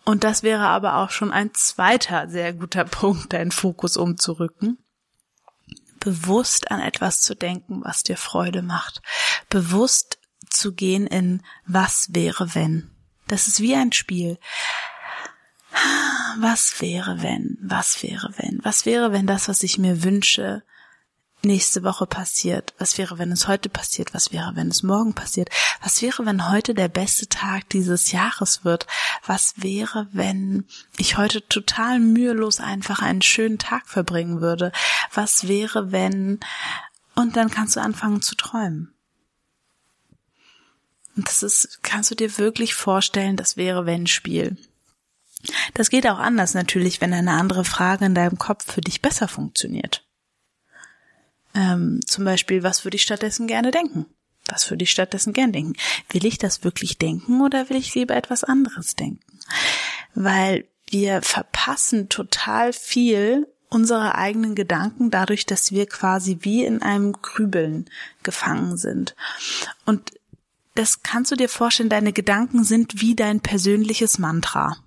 Und 0.06 0.24
das 0.24 0.44
wäre 0.44 0.68
aber 0.68 0.98
auch 0.98 1.10
schon 1.10 1.32
ein 1.32 1.54
zweiter 1.54 2.30
sehr 2.30 2.54
guter 2.54 2.84
Punkt, 2.86 3.34
deinen 3.34 3.52
Fokus 3.52 3.98
umzurücken 3.98 4.78
bewusst 6.06 6.70
an 6.70 6.80
etwas 6.80 7.22
zu 7.22 7.36
denken, 7.36 7.82
was 7.84 8.04
dir 8.04 8.16
Freude 8.16 8.62
macht, 8.62 9.02
bewusst 9.50 10.20
zu 10.52 10.74
gehen 10.74 11.08
in 11.08 11.42
was 11.66 12.10
wäre 12.12 12.54
wenn. 12.54 12.92
Das 13.28 13.48
ist 13.48 13.60
wie 13.60 13.76
ein 13.76 13.92
Spiel. 13.92 14.38
Was 16.38 16.80
wäre 16.80 17.24
wenn? 17.24 17.58
Was 17.60 18.04
wäre 18.04 18.34
wenn? 18.38 18.60
Was 18.64 18.86
wäre 18.86 19.12
wenn 19.12 19.26
das, 19.26 19.50
was 19.50 19.64
ich 19.64 19.80
mir 19.80 20.04
wünsche, 20.04 20.64
nächste 21.46 21.84
Woche 21.84 22.06
passiert? 22.06 22.74
Was 22.78 22.98
wäre, 22.98 23.18
wenn 23.18 23.32
es 23.32 23.48
heute 23.48 23.70
passiert? 23.70 24.14
Was 24.14 24.32
wäre, 24.32 24.56
wenn 24.56 24.70
es 24.70 24.84
morgen 24.84 25.14
passiert? 25.14 25.50
Was 25.82 26.02
wäre, 26.02 26.26
wenn 26.26 26.50
heute 26.50 26.74
der 26.74 26.88
beste 26.88 27.28
Tag 27.28 27.70
dieses 27.70 28.12
Jahres 28.12 28.66
wird? 28.66 28.88
Was 29.26 29.54
wäre, 29.58 30.08
wenn 30.12 30.66
ich 30.98 31.18
heute 31.18 31.48
total 31.48 32.00
mühelos 32.00 32.60
einfach 32.60 33.02
einen 33.02 33.22
schönen 33.22 33.58
Tag 33.58 33.88
verbringen 33.88 34.42
würde? 34.42 34.72
Was 35.14 35.48
wäre, 35.48 35.92
wenn... 35.92 36.40
Und 37.16 37.38
dann 37.38 37.50
kannst 37.50 37.78
du 37.78 37.80
anfangen 37.80 38.22
zu 38.22 38.36
träumen. 38.36 38.94
Und 41.16 41.30
das 41.30 41.44
ist, 41.44 41.80
kannst 41.82 42.12
du 42.12 42.16
dir 42.16 42.38
wirklich 42.38 42.74
vorstellen, 42.74 43.38
das 43.38 43.56
wäre 43.56 43.86
wenn 43.86 44.06
Spiel. 44.06 44.58
Das 45.74 45.90
geht 45.90 46.08
auch 46.08 46.20
anders 46.20 46.54
natürlich, 46.54 47.02
wenn 47.02 47.14
eine 47.14 47.32
andere 47.32 47.64
Frage 47.64 48.06
in 48.06 48.16
deinem 48.16 48.38
Kopf 48.38 48.72
für 48.72 48.82
dich 48.82 49.02
besser 49.02 49.28
funktioniert. 49.28 50.06
Ähm, 51.56 52.02
zum 52.06 52.26
Beispiel, 52.26 52.64
was 52.64 52.84
würde 52.84 52.96
ich 52.96 53.04
stattdessen 53.04 53.48
gerne 53.48 53.72
denken? 53.72 54.06
Was 54.48 54.70
würde 54.70 54.84
ich 54.84 54.92
stattdessen 54.92 55.34
gern 55.34 55.52
denken? 55.52 55.74
Will 56.10 56.26
ich 56.26 56.38
das 56.38 56.64
wirklich 56.64 56.98
denken 56.98 57.42
oder 57.42 57.70
will 57.70 57.78
ich 57.78 57.96
lieber 57.96 58.16
etwas 58.16 58.44
anderes 58.44 58.96
denken? 58.96 59.40
Weil 60.14 60.66
wir 60.88 61.22
verpassen 61.22 62.10
total 62.10 62.74
viel 62.74 63.48
unserer 63.70 64.16
eigenen 64.16 64.54
Gedanken 64.54 65.10
dadurch, 65.10 65.46
dass 65.46 65.72
wir 65.72 65.88
quasi 65.88 66.38
wie 66.42 66.64
in 66.64 66.82
einem 66.82 67.14
Grübeln 67.14 67.90
gefangen 68.22 68.78
sind. 68.78 69.16
Und 69.86 70.12
das 70.76 71.02
kannst 71.02 71.32
du 71.32 71.36
dir 71.36 71.50
vorstellen, 71.50 71.90
deine 71.90 72.14
Gedanken 72.14 72.64
sind 72.64 73.02
wie 73.02 73.16
dein 73.16 73.40
persönliches 73.40 74.20
Mantra. 74.20 74.78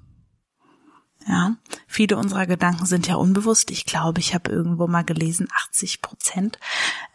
Ja, 1.29 1.57
viele 1.87 2.17
unserer 2.17 2.47
Gedanken 2.47 2.87
sind 2.87 3.07
ja 3.07 3.17
unbewusst. 3.17 3.71
Ich 3.71 3.85
glaube, 3.85 4.19
ich 4.19 4.35
habe 4.35 4.51
irgendwo 4.51 4.87
mal 4.87 5.05
gelesen, 5.05 5.47
80 5.69 6.01
Prozent. 6.01 6.59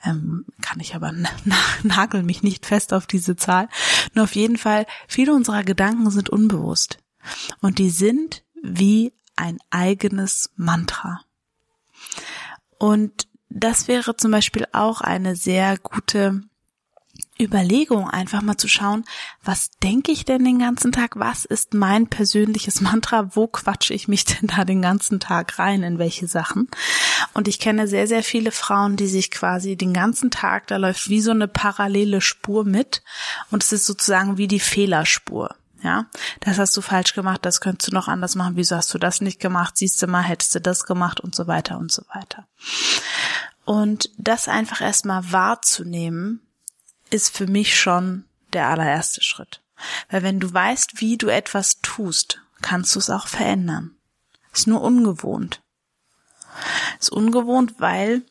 Ähm, 0.04 0.46
kann 0.62 0.80
ich 0.80 0.94
aber 0.94 1.12
nagel 1.84 2.22
mich 2.22 2.44
nicht 2.44 2.68
fest 2.68 2.94
auf 2.94 3.08
diese 3.08 3.36
Zahl. 3.36 3.70
Nur 4.14 4.26
auf 4.26 4.36
jeden 4.36 4.58
Fall, 4.58 4.86
viele 5.08 5.34
unserer 5.34 5.64
Gedanken 5.64 6.12
sind 6.12 6.30
unbewusst. 6.30 7.00
Und 7.60 7.80
die 7.80 7.90
sind 7.90 8.44
wie 8.62 9.14
ein 9.36 9.58
eigenes 9.72 10.52
Mantra. 10.56 11.22
Und 12.78 13.28
das 13.50 13.88
wäre 13.88 14.16
zum 14.16 14.30
Beispiel 14.30 14.68
auch 14.74 15.02
eine 15.02 15.36
sehr 15.36 15.78
gute 15.80 16.42
Überlegung, 17.40 18.10
einfach 18.10 18.42
mal 18.42 18.58
zu 18.58 18.68
schauen, 18.68 19.06
was 19.44 19.72
denke 19.82 20.12
ich 20.12 20.26
denn 20.26 20.46
den 20.46 20.60
ganzen 20.60 20.92
Tag? 20.92 21.18
Was 21.18 21.46
ist 21.46 21.74
mein 21.74 22.08
persönliches 22.08 22.82
Mantra? 22.82 23.36
Wo 23.36 23.48
quatsche 23.48 23.94
ich 23.94 24.08
mich 24.08 24.26
denn 24.26 24.48
da 24.48 24.66
den 24.66 24.82
ganzen 24.82 25.20
Tag 25.20 25.58
rein? 25.58 25.84
In 25.84 25.98
welche 25.98 26.28
Sachen? 26.28 26.70
Und 27.34 27.48
ich 27.48 27.60
kenne 27.60 27.88
sehr, 27.88 28.08
sehr 28.08 28.24
viele 28.24 28.52
Frauen, 28.52 28.96
die 28.96 29.08
sich 29.08 29.32
quasi 29.32 29.76
den 29.76 29.94
ganzen 29.94 30.32
Tag, 30.32 30.68
da 30.68 30.78
läuft 30.78 31.10
wie 31.10 31.22
so 31.22 31.32
eine 31.32 31.48
parallele 31.48 32.22
Spur 32.22 32.66
mit. 32.66 33.04
Und 33.50 33.64
es 33.64 33.72
ist 33.72 33.86
sozusagen 33.86 34.38
wie 34.38 34.48
die 34.48 34.60
Fehlerspur. 34.60 35.56
Ja, 35.84 36.06
das 36.40 36.60
hast 36.60 36.78
du 36.78 36.82
falsch 36.82 37.14
gemacht, 37.14 37.46
das 37.46 37.60
könntest 37.60 37.92
du 37.92 37.94
noch 37.94 38.08
anders 38.08 38.36
machen. 38.36 38.56
Wieso 38.56 38.78
hast 38.78 38.94
du 38.94 38.98
das 38.98 39.20
nicht 39.20 39.42
gemacht? 39.42 39.76
Siehst 39.76 40.02
du 40.02 40.08
mal, 40.08 40.22
hättest 40.22 40.56
du 40.56 40.62
das 40.62 40.86
gemacht 40.86 41.20
und 41.20 41.36
so 41.36 41.46
weiter 41.48 41.78
und 41.78 41.92
so 41.92 42.04
weiter. 42.14 42.48
Und 43.66 44.10
das 44.18 44.48
einfach 44.48 44.80
erstmal 44.80 45.32
wahrzunehmen, 45.34 46.42
ist 47.14 47.36
für 47.36 47.48
mich 47.48 47.80
schon 47.80 48.26
der 48.54 48.68
allererste 48.68 49.24
Schritt. 49.24 49.62
Weil 50.10 50.24
wenn 50.24 50.40
du 50.40 50.52
weißt, 50.52 51.00
wie 51.02 51.18
du 51.18 51.28
etwas 51.28 51.80
tust, 51.82 52.42
kannst 52.62 52.96
du 52.96 53.00
es 53.00 53.10
auch 53.10 53.28
verändern. 53.28 53.92
Ist 54.52 54.68
nur 54.68 54.82
ungewohnt. 54.82 55.62
Ist 57.00 57.12
ungewohnt, 57.12 57.76
weil 57.80 58.24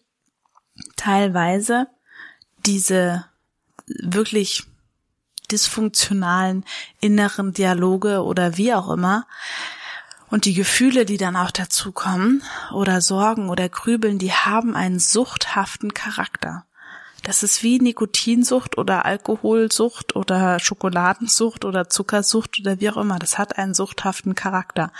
teilweise 0.97 1.89
diese 2.65 3.27
wirklich 3.87 4.65
dysfunktionalen 5.51 6.65
inneren 7.01 7.53
Dialoge 7.53 8.23
oder 8.23 8.57
wie 8.57 8.73
auch 8.75 8.91
immer 8.91 9.27
und 10.29 10.45
die 10.45 10.55
Gefühle, 10.55 11.05
die 11.05 11.19
dann 11.19 11.37
auch 11.37 11.51
dazu 11.51 11.93
kommen 11.93 12.43
oder 12.73 13.01
Sorgen 13.01 13.51
oder 13.51 13.69
Grübeln, 13.69 14.19
die 14.19 14.33
haben 14.33 14.75
einen 14.75 14.99
suchthaften 14.99 15.93
Charakter. 15.93 16.65
Das 17.23 17.43
ist 17.43 17.63
wie 17.63 17.79
Nikotinsucht 17.79 18.79
oder 18.79 19.05
Alkoholsucht 19.05 20.17
oder 20.17 20.59
Schokoladensucht 20.59 21.65
oder 21.65 21.89
Zuckersucht 21.89 22.59
oder 22.61 22.81
wie 22.81 22.91
auch 22.91 22.97
immer. 22.97 23.19
Das 23.19 23.39
hat 23.39 23.59
einen 23.59 23.75
suchthaften 23.75 24.35
Charakter. 24.35 24.93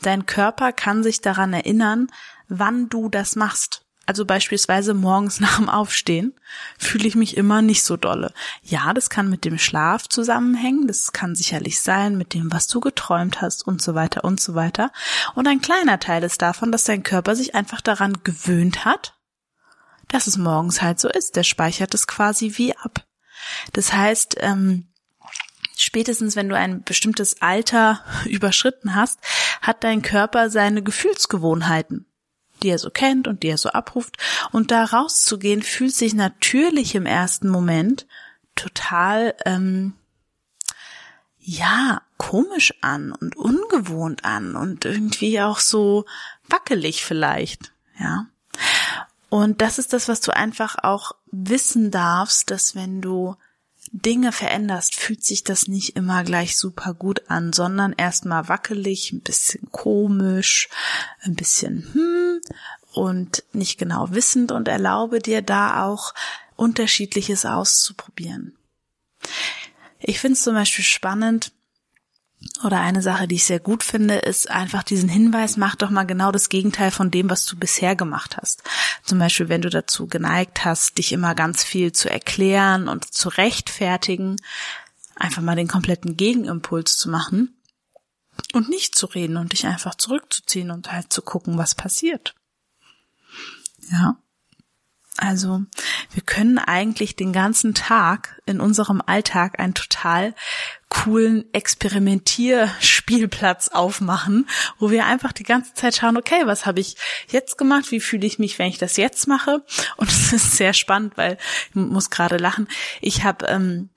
Dein 0.00 0.24
Körper 0.24 0.72
kann 0.72 1.02
sich 1.02 1.20
daran 1.20 1.52
erinnern, 1.52 2.08
wann 2.48 2.88
du 2.88 3.08
das 3.08 3.36
machst. 3.36 3.82
Also 4.06 4.24
beispielsweise 4.24 4.94
morgens 4.94 5.40
nach 5.40 5.58
dem 5.58 5.68
Aufstehen 5.68 6.32
fühle 6.78 7.08
ich 7.08 7.16
mich 7.16 7.36
immer 7.36 7.60
nicht 7.60 7.82
so 7.82 7.96
dolle. 7.96 8.32
Ja, 8.62 8.94
das 8.94 9.10
kann 9.10 9.28
mit 9.28 9.44
dem 9.44 9.58
Schlaf 9.58 10.08
zusammenhängen, 10.08 10.86
das 10.86 11.12
kann 11.12 11.34
sicherlich 11.34 11.80
sein 11.80 12.16
mit 12.16 12.32
dem, 12.32 12.52
was 12.52 12.68
du 12.68 12.80
geträumt 12.80 13.42
hast 13.42 13.66
und 13.66 13.82
so 13.82 13.94
weiter 13.94 14.24
und 14.24 14.40
so 14.40 14.54
weiter. 14.54 14.92
Und 15.34 15.46
ein 15.48 15.60
kleiner 15.60 15.98
Teil 15.98 16.22
ist 16.22 16.40
davon, 16.40 16.72
dass 16.72 16.84
dein 16.84 17.02
Körper 17.02 17.34
sich 17.34 17.54
einfach 17.54 17.80
daran 17.80 18.18
gewöhnt 18.22 18.84
hat, 18.84 19.15
dass 20.08 20.26
es 20.26 20.36
morgens 20.36 20.82
halt 20.82 21.00
so 21.00 21.08
ist. 21.08 21.36
Der 21.36 21.42
speichert 21.42 21.94
es 21.94 22.06
quasi 22.06 22.52
wie 22.56 22.76
ab. 22.76 23.06
Das 23.72 23.92
heißt, 23.92 24.36
ähm, 24.40 24.88
spätestens 25.76 26.36
wenn 26.36 26.48
du 26.48 26.56
ein 26.56 26.82
bestimmtes 26.82 27.42
Alter 27.42 28.02
überschritten 28.26 28.94
hast, 28.94 29.20
hat 29.60 29.84
dein 29.84 30.02
Körper 30.02 30.50
seine 30.50 30.82
Gefühlsgewohnheiten, 30.82 32.06
die 32.62 32.68
er 32.68 32.78
so 32.78 32.90
kennt 32.90 33.28
und 33.28 33.42
die 33.42 33.48
er 33.48 33.58
so 33.58 33.70
abruft. 33.70 34.16
Und 34.52 34.70
da 34.70 34.84
rauszugehen, 34.84 35.62
fühlt 35.62 35.94
sich 35.94 36.14
natürlich 36.14 36.94
im 36.94 37.06
ersten 37.06 37.48
Moment 37.48 38.06
total, 38.54 39.34
ähm, 39.44 39.94
ja, 41.38 42.02
komisch 42.16 42.74
an 42.80 43.12
und 43.12 43.36
ungewohnt 43.36 44.24
an 44.24 44.56
und 44.56 44.84
irgendwie 44.84 45.40
auch 45.40 45.60
so 45.60 46.06
wackelig 46.48 47.04
vielleicht, 47.04 47.72
ja. 48.00 48.26
Und 49.28 49.60
das 49.60 49.78
ist 49.78 49.92
das, 49.92 50.08
was 50.08 50.20
du 50.20 50.34
einfach 50.34 50.76
auch 50.82 51.12
wissen 51.30 51.90
darfst, 51.90 52.50
dass 52.50 52.74
wenn 52.74 53.00
du 53.00 53.36
Dinge 53.92 54.32
veränderst, 54.32 54.94
fühlt 54.94 55.24
sich 55.24 55.44
das 55.44 55.68
nicht 55.68 55.96
immer 55.96 56.24
gleich 56.24 56.56
super 56.56 56.94
gut 56.94 57.22
an, 57.28 57.52
sondern 57.52 57.92
erstmal 57.92 58.48
wackelig, 58.48 59.12
ein 59.12 59.20
bisschen 59.20 59.70
komisch, 59.70 60.68
ein 61.22 61.34
bisschen 61.34 61.88
hm 61.92 62.40
und 62.92 63.44
nicht 63.52 63.78
genau 63.78 64.10
wissend 64.10 64.52
und 64.52 64.68
erlaube 64.68 65.18
dir 65.18 65.42
da 65.42 65.84
auch 65.84 66.14
unterschiedliches 66.56 67.44
auszuprobieren. 67.44 68.56
Ich 70.00 70.18
finde 70.18 70.34
es 70.34 70.42
zum 70.42 70.54
Beispiel 70.54 70.84
spannend, 70.84 71.52
oder 72.64 72.80
eine 72.80 73.02
Sache, 73.02 73.28
die 73.28 73.36
ich 73.36 73.44
sehr 73.44 73.60
gut 73.60 73.82
finde, 73.82 74.16
ist 74.16 74.50
einfach 74.50 74.82
diesen 74.82 75.08
Hinweis, 75.08 75.56
mach 75.56 75.74
doch 75.74 75.90
mal 75.90 76.04
genau 76.04 76.32
das 76.32 76.48
Gegenteil 76.48 76.90
von 76.90 77.10
dem, 77.10 77.30
was 77.30 77.46
du 77.46 77.56
bisher 77.56 77.96
gemacht 77.96 78.36
hast. 78.36 78.62
Zum 79.04 79.18
Beispiel, 79.18 79.48
wenn 79.48 79.62
du 79.62 79.70
dazu 79.70 80.06
geneigt 80.06 80.64
hast, 80.64 80.98
dich 80.98 81.12
immer 81.12 81.34
ganz 81.34 81.64
viel 81.64 81.92
zu 81.92 82.10
erklären 82.10 82.88
und 82.88 83.12
zu 83.12 83.28
rechtfertigen, 83.28 84.36
einfach 85.14 85.42
mal 85.42 85.56
den 85.56 85.68
kompletten 85.68 86.16
Gegenimpuls 86.16 86.96
zu 86.98 87.08
machen 87.10 87.60
und 88.52 88.68
nicht 88.68 88.94
zu 88.94 89.06
reden 89.06 89.36
und 89.36 89.52
dich 89.52 89.66
einfach 89.66 89.94
zurückzuziehen 89.94 90.70
und 90.70 90.92
halt 90.92 91.12
zu 91.12 91.22
gucken, 91.22 91.58
was 91.58 91.74
passiert. 91.74 92.34
Ja. 93.90 94.16
Also 95.18 95.62
wir 96.12 96.22
können 96.22 96.58
eigentlich 96.58 97.16
den 97.16 97.32
ganzen 97.32 97.74
Tag 97.74 98.40
in 98.46 98.60
unserem 98.60 99.02
Alltag 99.04 99.58
einen 99.58 99.74
total 99.74 100.32
coolen 100.88 101.44
Experimentierspielplatz 101.52 103.68
aufmachen, 103.68 104.48
wo 104.78 104.90
wir 104.90 105.04
einfach 105.06 105.32
die 105.32 105.42
ganze 105.42 105.74
Zeit 105.74 105.96
schauen, 105.96 106.16
okay, 106.16 106.42
was 106.44 106.64
habe 106.66 106.78
ich 106.80 106.96
jetzt 107.28 107.58
gemacht, 107.58 107.90
wie 107.90 107.98
fühle 108.00 108.26
ich 108.26 108.38
mich, 108.38 108.58
wenn 108.58 108.68
ich 108.68 108.78
das 108.78 108.96
jetzt 108.96 109.26
mache? 109.26 109.62
Und 109.96 110.08
es 110.10 110.32
ist 110.32 110.56
sehr 110.56 110.72
spannend, 110.72 111.16
weil 111.16 111.36
ich 111.70 111.74
muss 111.74 112.10
gerade 112.10 112.36
lachen. 112.36 112.68
Ich 113.00 113.24
habe 113.24 113.46
ähm, 113.46 113.90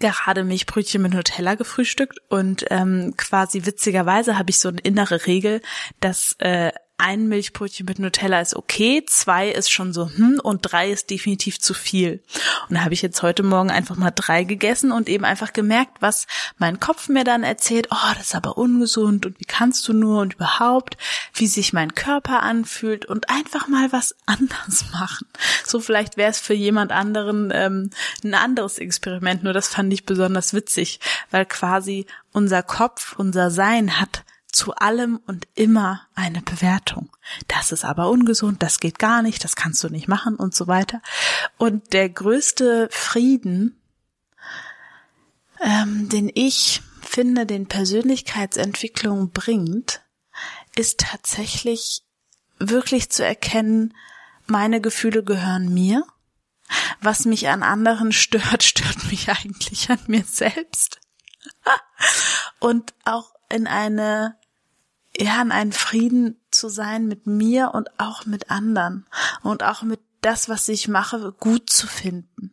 gerade 0.00 0.44
Milchbrötchen 0.44 1.02
mit 1.02 1.12
Nutella 1.12 1.56
gefrühstückt 1.56 2.18
und 2.28 2.64
ähm, 2.70 3.12
quasi 3.16 3.66
witzigerweise 3.66 4.38
habe 4.38 4.50
ich 4.50 4.58
so 4.58 4.68
eine 4.68 4.80
innere 4.80 5.26
Regel, 5.26 5.60
dass 6.00 6.36
äh, 6.38 6.72
ein 6.96 7.28
Milchbrötchen 7.28 7.86
mit 7.86 7.98
Nutella 7.98 8.40
ist 8.40 8.54
okay, 8.54 9.04
zwei 9.06 9.48
ist 9.48 9.70
schon 9.70 9.92
so 9.92 10.08
hm 10.08 10.40
und 10.42 10.60
drei 10.62 10.90
ist 10.90 11.10
definitiv 11.10 11.58
zu 11.58 11.74
viel. 11.74 12.22
Und 12.68 12.76
da 12.76 12.84
habe 12.84 12.94
ich 12.94 13.02
jetzt 13.02 13.22
heute 13.22 13.42
Morgen 13.42 13.70
einfach 13.70 13.96
mal 13.96 14.12
drei 14.12 14.44
gegessen 14.44 14.92
und 14.92 15.08
eben 15.08 15.24
einfach 15.24 15.52
gemerkt, 15.52 16.00
was 16.00 16.26
mein 16.56 16.78
Kopf 16.78 17.08
mir 17.08 17.24
dann 17.24 17.42
erzählt, 17.42 17.88
oh, 17.90 18.14
das 18.16 18.26
ist 18.26 18.34
aber 18.36 18.56
ungesund 18.56 19.26
und 19.26 19.40
wie 19.40 19.44
kannst 19.44 19.86
du 19.88 19.92
nur 19.92 20.20
und 20.20 20.34
überhaupt, 20.34 20.96
wie 21.34 21.48
sich 21.48 21.72
mein 21.72 21.94
Körper 21.94 22.42
anfühlt 22.42 23.06
und 23.06 23.28
einfach 23.28 23.66
mal 23.66 23.90
was 23.92 24.14
anders 24.26 24.84
machen. 24.92 25.26
So 25.66 25.80
vielleicht 25.80 26.16
wäre 26.16 26.30
es 26.30 26.38
für 26.38 26.54
jemand 26.54 26.92
anderen 26.92 27.50
ähm, 27.52 27.90
ein 28.22 28.34
anderes 28.34 28.78
Experiment, 28.78 29.42
nur 29.42 29.52
das 29.52 29.66
fand 29.66 29.92
ich 29.92 30.06
besonders 30.06 30.54
witzig, 30.54 31.00
weil 31.32 31.44
quasi 31.44 32.06
unser 32.32 32.62
Kopf, 32.62 33.16
unser 33.18 33.50
Sein 33.50 34.00
hat 34.00 34.24
zu 34.54 34.74
allem 34.74 35.20
und 35.26 35.48
immer 35.54 36.06
eine 36.14 36.40
Bewertung. 36.40 37.10
Das 37.48 37.72
ist 37.72 37.84
aber 37.84 38.08
ungesund, 38.08 38.62
das 38.62 38.80
geht 38.80 38.98
gar 38.98 39.22
nicht, 39.22 39.42
das 39.44 39.56
kannst 39.56 39.82
du 39.82 39.88
nicht 39.88 40.08
machen 40.08 40.36
und 40.36 40.54
so 40.54 40.66
weiter. 40.66 41.02
Und 41.58 41.92
der 41.92 42.08
größte 42.08 42.88
Frieden, 42.90 43.80
ähm, 45.60 46.08
den 46.08 46.30
ich 46.32 46.82
finde, 47.02 47.46
den 47.46 47.66
Persönlichkeitsentwicklung 47.66 49.30
bringt, 49.30 50.02
ist 50.76 51.00
tatsächlich 51.00 52.02
wirklich 52.58 53.10
zu 53.10 53.24
erkennen, 53.24 53.94
meine 54.46 54.80
Gefühle 54.80 55.24
gehören 55.24 55.72
mir. 55.72 56.04
Was 57.00 57.24
mich 57.24 57.48
an 57.48 57.62
anderen 57.62 58.12
stört, 58.12 58.62
stört 58.62 59.10
mich 59.10 59.28
eigentlich 59.30 59.90
an 59.90 60.00
mir 60.06 60.24
selbst. 60.24 61.00
Und 62.60 62.94
auch 63.04 63.34
in 63.50 63.66
eine 63.66 64.36
ja, 65.16 65.40
in 65.40 65.52
einen 65.52 65.72
Frieden 65.72 66.40
zu 66.50 66.68
sein 66.68 67.06
mit 67.06 67.26
mir 67.26 67.72
und 67.74 67.88
auch 67.98 68.26
mit 68.26 68.50
anderen 68.50 69.06
und 69.42 69.62
auch 69.62 69.82
mit 69.82 70.00
das, 70.20 70.48
was 70.48 70.68
ich 70.68 70.88
mache, 70.88 71.32
gut 71.32 71.70
zu 71.70 71.86
finden. 71.86 72.52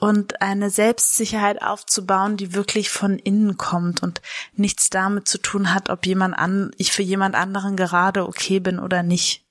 Und 0.00 0.42
eine 0.42 0.70
Selbstsicherheit 0.70 1.62
aufzubauen, 1.62 2.36
die 2.36 2.54
wirklich 2.54 2.90
von 2.90 3.18
innen 3.18 3.56
kommt 3.56 4.02
und 4.02 4.22
nichts 4.54 4.90
damit 4.90 5.28
zu 5.28 5.38
tun 5.38 5.72
hat, 5.72 5.88
ob 5.88 6.04
jemand 6.06 6.36
an, 6.36 6.72
ich 6.78 6.90
für 6.90 7.02
jemand 7.02 7.36
anderen 7.36 7.76
gerade 7.76 8.26
okay 8.26 8.58
bin 8.58 8.80
oder 8.80 9.02
nicht. 9.02 9.44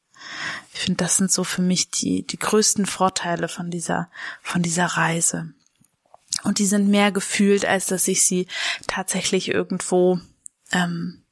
Ich 0.73 0.81
finde, 0.81 1.03
das 1.03 1.17
sind 1.17 1.31
so 1.31 1.43
für 1.43 1.61
mich 1.61 1.91
die, 1.91 2.25
die 2.25 2.39
größten 2.39 2.85
Vorteile 2.85 3.47
von 3.47 3.71
dieser, 3.71 4.09
von 4.41 4.61
dieser 4.61 4.85
Reise. 4.85 5.53
Und 6.43 6.59
die 6.59 6.65
sind 6.65 6.89
mehr 6.89 7.11
gefühlt, 7.11 7.65
als 7.65 7.85
dass 7.85 8.07
ich 8.07 8.23
sie 8.23 8.47
tatsächlich 8.87 9.49
irgendwo 9.49 10.19
ähm, 10.73 11.23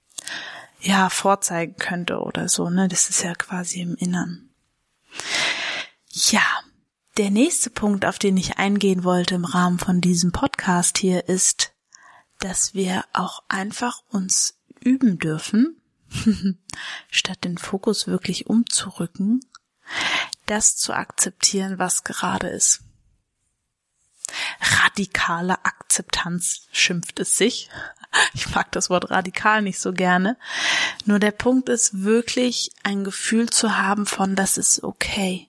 ja 0.79 1.10
vorzeigen 1.10 1.75
könnte 1.75 2.19
oder 2.19 2.50
so. 2.50 2.69
Ne, 2.69 2.88
das 2.88 3.10
ist 3.10 3.24
ja 3.24 3.36
quasi 3.36 3.81
im 3.81 3.95
Innern. 3.95 4.50
Ja, 6.10 6.43
der 7.17 7.29
nächste 7.29 7.69
Punkt, 7.69 8.05
auf 8.05 8.19
den 8.19 8.38
ich 8.38 8.57
eingehen 8.57 9.03
wollte 9.03 9.36
im 9.36 9.45
Rahmen 9.45 9.79
von 9.79 10.01
diesem 10.01 10.31
Podcast 10.31 10.98
hier, 10.98 11.27
ist, 11.27 11.74
dass 12.39 12.74
wir 12.74 13.05
auch 13.13 13.43
einfach 13.48 14.01
uns 14.10 14.57
üben 14.79 15.19
dürfen, 15.19 15.81
statt 17.12 17.43
den 17.43 17.57
Fokus 17.57 18.07
wirklich 18.07 18.48
umzurücken, 18.48 19.41
das 20.45 20.75
zu 20.75 20.93
akzeptieren, 20.93 21.79
was 21.79 22.03
gerade 22.03 22.48
ist. 22.48 22.81
Radikale 24.60 25.63
Akzeptanz 25.65 26.67
schimpft 26.71 27.19
es 27.19 27.38
sich. 27.38 27.69
Ich 28.34 28.53
mag 28.53 28.72
das 28.72 28.89
Wort 28.89 29.10
radikal 29.10 29.62
nicht 29.62 29.80
so 29.80 29.94
gerne. 29.94 30.38
Nur 31.06 31.20
der 31.20 31.32
Punkt 31.32 31.70
ist 31.70 32.03
wirklich 32.03 32.72
ein 32.84 33.03
Gefühl 33.03 33.50
zu 33.50 33.77
haben 33.77 34.06
von, 34.06 34.36
das 34.36 34.58
ist 34.58 34.84
okay. 34.84 35.48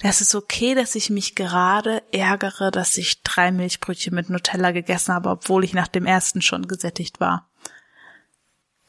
Das 0.00 0.20
ist 0.20 0.34
okay, 0.34 0.74
dass 0.74 0.94
ich 0.94 1.10
mich 1.10 1.34
gerade 1.34 2.02
ärgere, 2.12 2.70
dass 2.70 2.96
ich 2.96 3.22
drei 3.22 3.50
Milchbrötchen 3.50 4.14
mit 4.14 4.30
Nutella 4.30 4.70
gegessen 4.70 5.14
habe, 5.14 5.30
obwohl 5.30 5.64
ich 5.64 5.72
nach 5.72 5.88
dem 5.88 6.06
ersten 6.06 6.42
schon 6.42 6.68
gesättigt 6.68 7.18
war. 7.18 7.48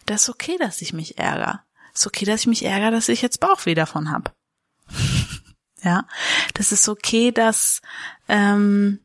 Das 0.06 0.24
ist 0.24 0.30
okay, 0.30 0.58
dass 0.60 0.82
ich 0.82 0.94
mich 0.94 1.18
ärgere. 1.18 1.64
Das 1.94 2.02
ist 2.02 2.08
okay, 2.08 2.26
dass 2.26 2.42
ich 2.42 2.48
mich 2.48 2.64
ärgere, 2.64 2.92
dass 2.92 3.10
ich 3.10 3.22
jetzt 3.22 3.40
Bauchweh 3.40 3.74
davon 3.74 4.12
habe. 4.12 4.32
ja, 5.84 6.08
das 6.54 6.72
ist 6.72 6.88
okay, 6.88 7.32
dass 7.32 7.82
ähm, 8.28 9.00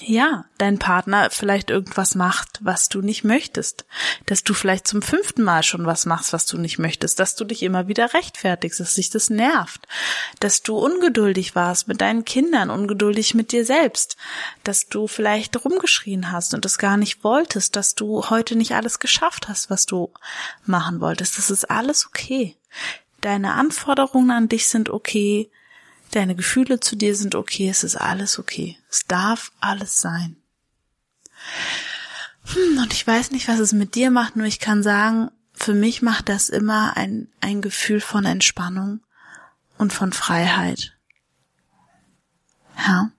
ja, 0.00 0.44
dein 0.58 0.78
Partner 0.78 1.30
vielleicht 1.30 1.70
irgendwas 1.70 2.14
macht, 2.14 2.58
was 2.60 2.88
du 2.88 3.00
nicht 3.00 3.24
möchtest, 3.24 3.84
dass 4.26 4.44
du 4.44 4.54
vielleicht 4.54 4.86
zum 4.86 5.02
fünften 5.02 5.42
Mal 5.42 5.62
schon 5.62 5.86
was 5.86 6.06
machst, 6.06 6.32
was 6.32 6.46
du 6.46 6.58
nicht 6.58 6.78
möchtest, 6.78 7.18
dass 7.18 7.34
du 7.34 7.44
dich 7.44 7.62
immer 7.62 7.88
wieder 7.88 8.14
rechtfertigst, 8.14 8.80
dass 8.80 8.94
sich 8.94 9.10
das 9.10 9.30
nervt, 9.30 9.86
dass 10.40 10.62
du 10.62 10.76
ungeduldig 10.76 11.54
warst 11.54 11.88
mit 11.88 12.00
deinen 12.00 12.24
Kindern, 12.24 12.70
ungeduldig 12.70 13.34
mit 13.34 13.52
dir 13.52 13.64
selbst, 13.64 14.16
dass 14.64 14.88
du 14.88 15.06
vielleicht 15.06 15.64
rumgeschrien 15.64 16.30
hast 16.32 16.54
und 16.54 16.64
es 16.64 16.78
gar 16.78 16.96
nicht 16.96 17.24
wolltest, 17.24 17.76
dass 17.76 17.94
du 17.94 18.30
heute 18.30 18.56
nicht 18.56 18.72
alles 18.72 19.00
geschafft 19.00 19.48
hast, 19.48 19.70
was 19.70 19.86
du 19.86 20.12
machen 20.64 21.00
wolltest. 21.00 21.38
Das 21.38 21.50
ist 21.50 21.70
alles 21.70 22.06
okay. 22.06 22.56
Deine 23.20 23.54
Anforderungen 23.54 24.30
an 24.30 24.48
dich 24.48 24.68
sind 24.68 24.90
okay, 24.90 25.50
Deine 26.12 26.34
Gefühle 26.34 26.80
zu 26.80 26.96
dir 26.96 27.14
sind 27.14 27.34
okay, 27.34 27.68
es 27.68 27.84
ist 27.84 27.96
alles 27.96 28.38
okay. 28.38 28.78
Es 28.88 29.06
darf 29.06 29.52
alles 29.60 30.00
sein. 30.00 30.36
Hm, 32.44 32.78
und 32.78 32.92
ich 32.92 33.06
weiß 33.06 33.30
nicht, 33.30 33.48
was 33.48 33.58
es 33.58 33.72
mit 33.72 33.94
dir 33.94 34.10
macht, 34.10 34.36
nur 34.36 34.46
ich 34.46 34.60
kann 34.60 34.82
sagen, 34.82 35.30
für 35.52 35.74
mich 35.74 36.02
macht 36.02 36.28
das 36.28 36.48
immer 36.48 36.96
ein, 36.96 37.28
ein 37.40 37.60
Gefühl 37.60 38.00
von 38.00 38.24
Entspannung 38.24 39.00
und 39.76 39.92
von 39.92 40.12
Freiheit. 40.12 40.96
Ja. 42.78 43.10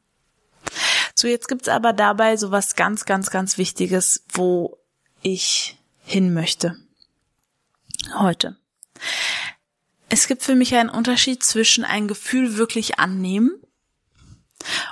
So, 1.13 1.27
jetzt 1.27 1.47
gibt's 1.47 1.67
aber 1.67 1.93
dabei 1.93 2.37
so 2.37 2.49
was 2.51 2.75
ganz, 2.75 3.05
ganz, 3.05 3.29
ganz 3.29 3.57
Wichtiges, 3.57 4.23
wo 4.29 4.77
ich 5.21 5.77
hin 6.05 6.33
möchte. 6.33 6.77
Heute 8.17 8.57
es 10.09 10.27
gibt 10.27 10.43
für 10.43 10.55
mich 10.55 10.75
einen 10.75 10.89
Unterschied 10.89 11.43
zwischen 11.43 11.85
ein 11.85 12.07
Gefühl 12.07 12.57
wirklich 12.57 12.99
annehmen 12.99 13.51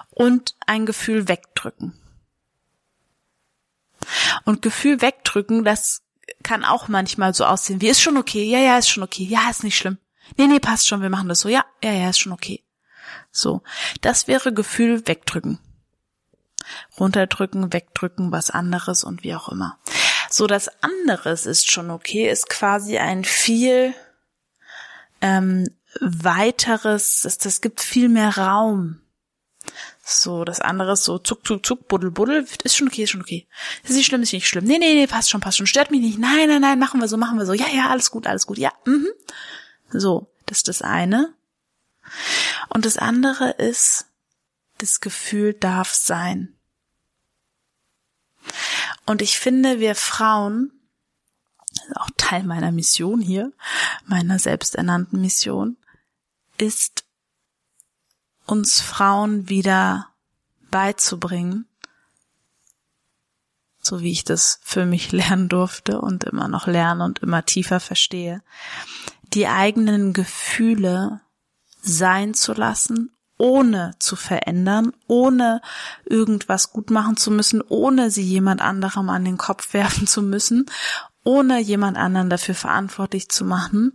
und 0.09 0.55
ein 0.65 0.85
Gefühl 0.85 1.27
wegdrücken. 1.27 1.93
Und 4.45 4.61
Gefühl 4.61 5.01
wegdrücken, 5.01 5.63
das 5.63 6.01
kann 6.43 6.63
auch 6.63 6.87
manchmal 6.87 7.33
so 7.33 7.45
aussehen 7.45 7.81
wie, 7.81 7.89
ist 7.89 8.01
schon 8.01 8.17
okay, 8.17 8.43
ja, 8.43 8.59
ja, 8.59 8.77
ist 8.77 8.89
schon 8.89 9.03
okay, 9.03 9.23
ja, 9.23 9.49
ist 9.49 9.63
nicht 9.63 9.77
schlimm. 9.77 9.97
Nee, 10.37 10.47
nee, 10.47 10.59
passt 10.59 10.87
schon, 10.87 11.01
wir 11.01 11.09
machen 11.09 11.29
das 11.29 11.39
so, 11.39 11.49
ja, 11.49 11.65
ja, 11.83 11.91
ja, 11.91 12.09
ist 12.09 12.19
schon 12.19 12.31
okay. 12.31 12.63
So, 13.31 13.63
das 14.01 14.27
wäre 14.27 14.53
Gefühl 14.53 15.07
wegdrücken. 15.07 15.59
Runterdrücken, 16.99 17.71
wegdrücken, 17.73 18.31
was 18.31 18.49
anderes 18.49 19.03
und 19.03 19.23
wie 19.23 19.35
auch 19.35 19.49
immer. 19.49 19.77
So, 20.29 20.47
das 20.47 20.69
anderes 20.81 21.45
ist 21.45 21.71
schon 21.71 21.89
okay, 21.89 22.29
ist 22.29 22.49
quasi 22.49 22.97
ein 22.97 23.23
viel 23.23 23.93
ähm, 25.21 25.67
weiteres, 25.99 27.21
das, 27.23 27.37
das 27.37 27.61
gibt 27.61 27.81
viel 27.81 28.09
mehr 28.09 28.37
Raum. 28.37 29.01
So, 30.03 30.45
das 30.45 30.61
andere 30.61 30.93
ist 30.93 31.03
so 31.03 31.17
zuck, 31.17 31.45
zuck, 31.45 31.65
zuck, 31.65 31.87
buddel, 31.89 32.11
buddel, 32.11 32.47
ist 32.63 32.77
schon 32.77 32.87
okay, 32.87 33.03
ist 33.03 33.09
schon 33.09 33.21
okay. 33.21 33.45
Ist 33.83 33.95
nicht 33.95 34.05
schlimm, 34.05 34.21
ist 34.21 34.31
nicht 34.31 34.47
schlimm. 34.47 34.63
Nee, 34.63 34.77
nee, 34.77 34.93
nee, 34.93 35.07
passt 35.07 35.29
schon, 35.29 35.41
passt 35.41 35.57
schon, 35.57 35.67
stört 35.67 35.91
mich 35.91 35.99
nicht. 35.99 36.17
Nein, 36.17 36.47
nein, 36.47 36.61
nein, 36.61 36.79
machen 36.79 37.01
wir 37.01 37.09
so, 37.09 37.17
machen 37.17 37.37
wir 37.37 37.45
so. 37.45 37.53
Ja, 37.53 37.67
ja, 37.67 37.89
alles 37.89 38.09
gut, 38.09 38.25
alles 38.25 38.47
gut, 38.47 38.57
ja, 38.57 38.71
mhm. 38.85 39.07
So, 39.89 40.31
das 40.45 40.59
ist 40.59 40.67
das 40.69 40.81
eine. 40.81 41.33
Und 42.69 42.85
das 42.85 42.97
andere 42.97 43.51
ist, 43.51 44.05
das 44.77 45.01
Gefühl 45.01 45.53
darf 45.53 45.93
sein. 45.93 46.53
Und 49.05 49.21
ich 49.21 49.39
finde, 49.39 49.79
wir 49.79 49.95
Frauen 49.95 50.71
auch 51.95 52.09
Teil 52.17 52.43
meiner 52.43 52.71
Mission 52.71 53.21
hier, 53.21 53.51
meiner 54.05 54.39
selbsternannten 54.39 55.19
Mission, 55.21 55.77
ist 56.57 57.05
uns 58.45 58.79
Frauen 58.79 59.49
wieder 59.49 60.09
beizubringen, 60.71 61.67
so 63.81 64.01
wie 64.01 64.11
ich 64.11 64.23
das 64.23 64.59
für 64.63 64.85
mich 64.85 65.11
lernen 65.11 65.49
durfte 65.49 66.01
und 66.01 66.23
immer 66.23 66.47
noch 66.47 66.67
lerne 66.67 67.03
und 67.03 67.19
immer 67.19 67.45
tiefer 67.45 67.79
verstehe, 67.79 68.41
die 69.33 69.47
eigenen 69.47 70.13
Gefühle 70.13 71.21
sein 71.81 72.33
zu 72.33 72.53
lassen, 72.53 73.11
ohne 73.37 73.93
zu 73.99 74.15
verändern, 74.15 74.93
ohne 75.05 75.61
irgendwas 76.05 76.71
gut 76.71 76.89
machen 76.89 77.17
zu 77.17 77.29
müssen, 77.29 77.61
ohne 77.61 78.09
sie 78.09 78.23
jemand 78.23 78.61
anderem 78.61 79.09
an 79.09 79.25
den 79.25 79.37
Kopf 79.37 79.73
werfen 79.73 80.07
zu 80.07 80.21
müssen 80.21 80.65
ohne 81.27 81.59
jemand 81.59 81.97
anderen 81.97 82.29
dafür 82.29 82.55
verantwortlich 82.55 83.27
zu 83.27 83.43
machen, 83.43 83.91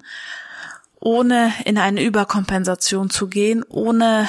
ohne 1.01 1.51
in 1.65 1.79
eine 1.79 2.05
Überkompensation 2.05 3.09
zu 3.09 3.27
gehen, 3.27 3.65
ohne 3.71 4.29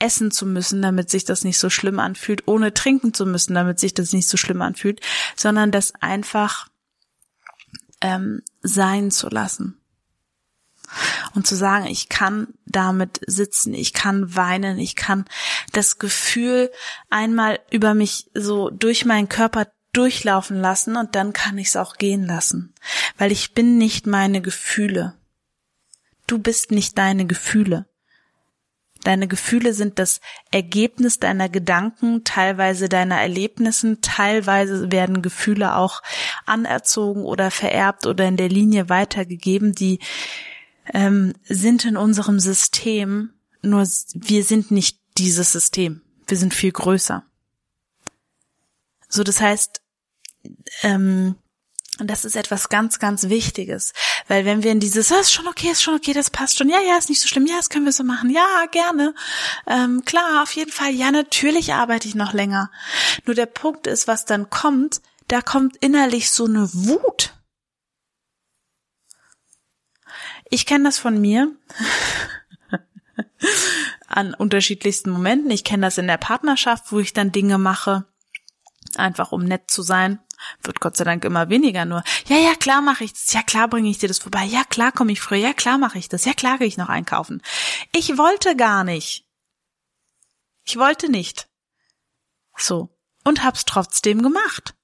essen 0.00 0.32
zu 0.32 0.44
müssen, 0.44 0.82
damit 0.82 1.08
sich 1.08 1.24
das 1.24 1.44
nicht 1.44 1.56
so 1.56 1.70
schlimm 1.70 2.00
anfühlt, 2.00 2.48
ohne 2.48 2.74
trinken 2.74 3.14
zu 3.14 3.26
müssen, 3.26 3.54
damit 3.54 3.78
sich 3.78 3.94
das 3.94 4.12
nicht 4.12 4.28
so 4.28 4.36
schlimm 4.36 4.60
anfühlt, 4.60 5.00
sondern 5.36 5.70
das 5.70 5.94
einfach 6.00 6.66
ähm, 8.00 8.42
sein 8.60 9.12
zu 9.12 9.28
lassen. 9.28 9.80
Und 11.36 11.46
zu 11.46 11.54
sagen, 11.54 11.86
ich 11.86 12.08
kann 12.08 12.48
damit 12.66 13.20
sitzen, 13.24 13.72
ich 13.72 13.92
kann 13.92 14.34
weinen, 14.34 14.80
ich 14.80 14.96
kann 14.96 15.26
das 15.72 16.00
Gefühl 16.00 16.72
einmal 17.08 17.60
über 17.70 17.94
mich 17.94 18.30
so 18.34 18.68
durch 18.68 19.04
meinen 19.04 19.28
Körper 19.28 19.68
durchlaufen 19.92 20.58
lassen 20.58 20.96
und 20.96 21.14
dann 21.14 21.32
kann 21.32 21.58
ich 21.58 21.68
es 21.68 21.76
auch 21.76 21.96
gehen 21.96 22.26
lassen, 22.26 22.74
weil 23.18 23.30
ich 23.30 23.54
bin 23.54 23.78
nicht 23.78 24.06
meine 24.06 24.40
Gefühle. 24.40 25.14
Du 26.26 26.38
bist 26.38 26.70
nicht 26.70 26.96
deine 26.96 27.26
Gefühle. 27.26 27.86
Deine 29.04 29.26
Gefühle 29.26 29.74
sind 29.74 29.98
das 29.98 30.20
Ergebnis 30.52 31.18
deiner 31.18 31.48
Gedanken, 31.48 32.22
teilweise 32.22 32.88
deiner 32.88 33.20
Erlebnissen, 33.20 34.00
teilweise 34.00 34.92
werden 34.92 35.22
Gefühle 35.22 35.74
auch 35.76 36.02
anerzogen 36.46 37.24
oder 37.24 37.50
vererbt 37.50 38.06
oder 38.06 38.26
in 38.26 38.36
der 38.36 38.48
Linie 38.48 38.88
weitergegeben, 38.88 39.72
die 39.74 39.98
ähm, 40.94 41.34
sind 41.44 41.84
in 41.84 41.96
unserem 41.96 42.38
System, 42.38 43.30
nur 43.60 43.82
wir 44.14 44.44
sind 44.44 44.70
nicht 44.70 44.98
dieses 45.18 45.50
System, 45.50 46.02
wir 46.28 46.36
sind 46.36 46.54
viel 46.54 46.72
größer. 46.72 47.24
So, 49.08 49.24
das 49.24 49.40
heißt, 49.40 49.81
ähm, 50.82 51.36
und 51.98 52.10
das 52.10 52.24
ist 52.24 52.36
etwas 52.36 52.70
ganz, 52.70 52.98
ganz 52.98 53.28
Wichtiges. 53.28 53.92
Weil 54.26 54.44
wenn 54.44 54.62
wir 54.62 54.72
in 54.72 54.80
dieses, 54.80 55.12
ah, 55.12 55.20
ist 55.20 55.32
schon 55.32 55.46
okay, 55.46 55.70
ist 55.70 55.82
schon 55.82 55.94
okay, 55.94 56.12
das 56.14 56.30
passt 56.30 56.58
schon, 56.58 56.70
ja, 56.70 56.80
ja, 56.80 56.96
ist 56.96 57.10
nicht 57.10 57.20
so 57.20 57.28
schlimm, 57.28 57.46
ja, 57.46 57.56
das 57.56 57.68
können 57.68 57.84
wir 57.84 57.92
so 57.92 58.02
machen, 58.02 58.30
ja, 58.30 58.64
gerne. 58.70 59.14
Ähm, 59.66 60.04
klar, 60.04 60.42
auf 60.42 60.52
jeden 60.52 60.72
Fall, 60.72 60.92
ja, 60.92 61.10
natürlich 61.10 61.74
arbeite 61.74 62.08
ich 62.08 62.14
noch 62.14 62.32
länger. 62.32 62.70
Nur 63.26 63.34
der 63.34 63.46
Punkt 63.46 63.86
ist, 63.86 64.08
was 64.08 64.24
dann 64.24 64.48
kommt, 64.48 65.02
da 65.28 65.42
kommt 65.42 65.76
innerlich 65.76 66.30
so 66.30 66.46
eine 66.46 66.72
Wut. 66.72 67.34
Ich 70.48 70.66
kenne 70.66 70.84
das 70.84 70.98
von 70.98 71.20
mir 71.20 71.52
an 74.08 74.34
unterschiedlichsten 74.34 75.10
Momenten. 75.10 75.50
Ich 75.50 75.64
kenne 75.64 75.86
das 75.86 75.98
in 75.98 76.06
der 76.06 76.18
Partnerschaft, 76.18 76.90
wo 76.90 77.00
ich 77.00 77.12
dann 77.12 77.32
Dinge 77.32 77.58
mache, 77.58 78.06
einfach 78.98 79.32
um 79.32 79.44
nett 79.44 79.70
zu 79.70 79.82
sein. 79.82 80.18
Wird 80.62 80.80
Gott 80.80 80.96
sei 80.96 81.04
Dank 81.04 81.24
immer 81.24 81.48
weniger 81.48 81.84
nur. 81.84 82.02
Ja, 82.26 82.36
ja, 82.36 82.54
klar 82.54 82.82
mache 82.82 83.04
ich 83.04 83.12
das. 83.12 83.32
Ja, 83.32 83.42
klar 83.42 83.68
bringe 83.68 83.88
ich 83.88 83.98
dir 83.98 84.08
das 84.08 84.18
vorbei. 84.18 84.44
Ja, 84.44 84.64
klar 84.64 84.92
komme 84.92 85.12
ich 85.12 85.20
früher. 85.20 85.38
Ja, 85.38 85.52
klar 85.52 85.78
mache 85.78 85.98
ich 85.98 86.08
das. 86.08 86.24
Ja, 86.24 86.34
klar 86.34 86.58
gehe 86.58 86.66
ich 86.66 86.76
noch 86.76 86.88
einkaufen. 86.88 87.42
Ich 87.92 88.18
wollte 88.18 88.56
gar 88.56 88.84
nicht. 88.84 89.24
Ich 90.64 90.76
wollte 90.78 91.10
nicht. 91.10 91.48
So. 92.56 92.90
und 93.24 93.44
hab's 93.44 93.64
trotzdem 93.64 94.22
gemacht. 94.22 94.74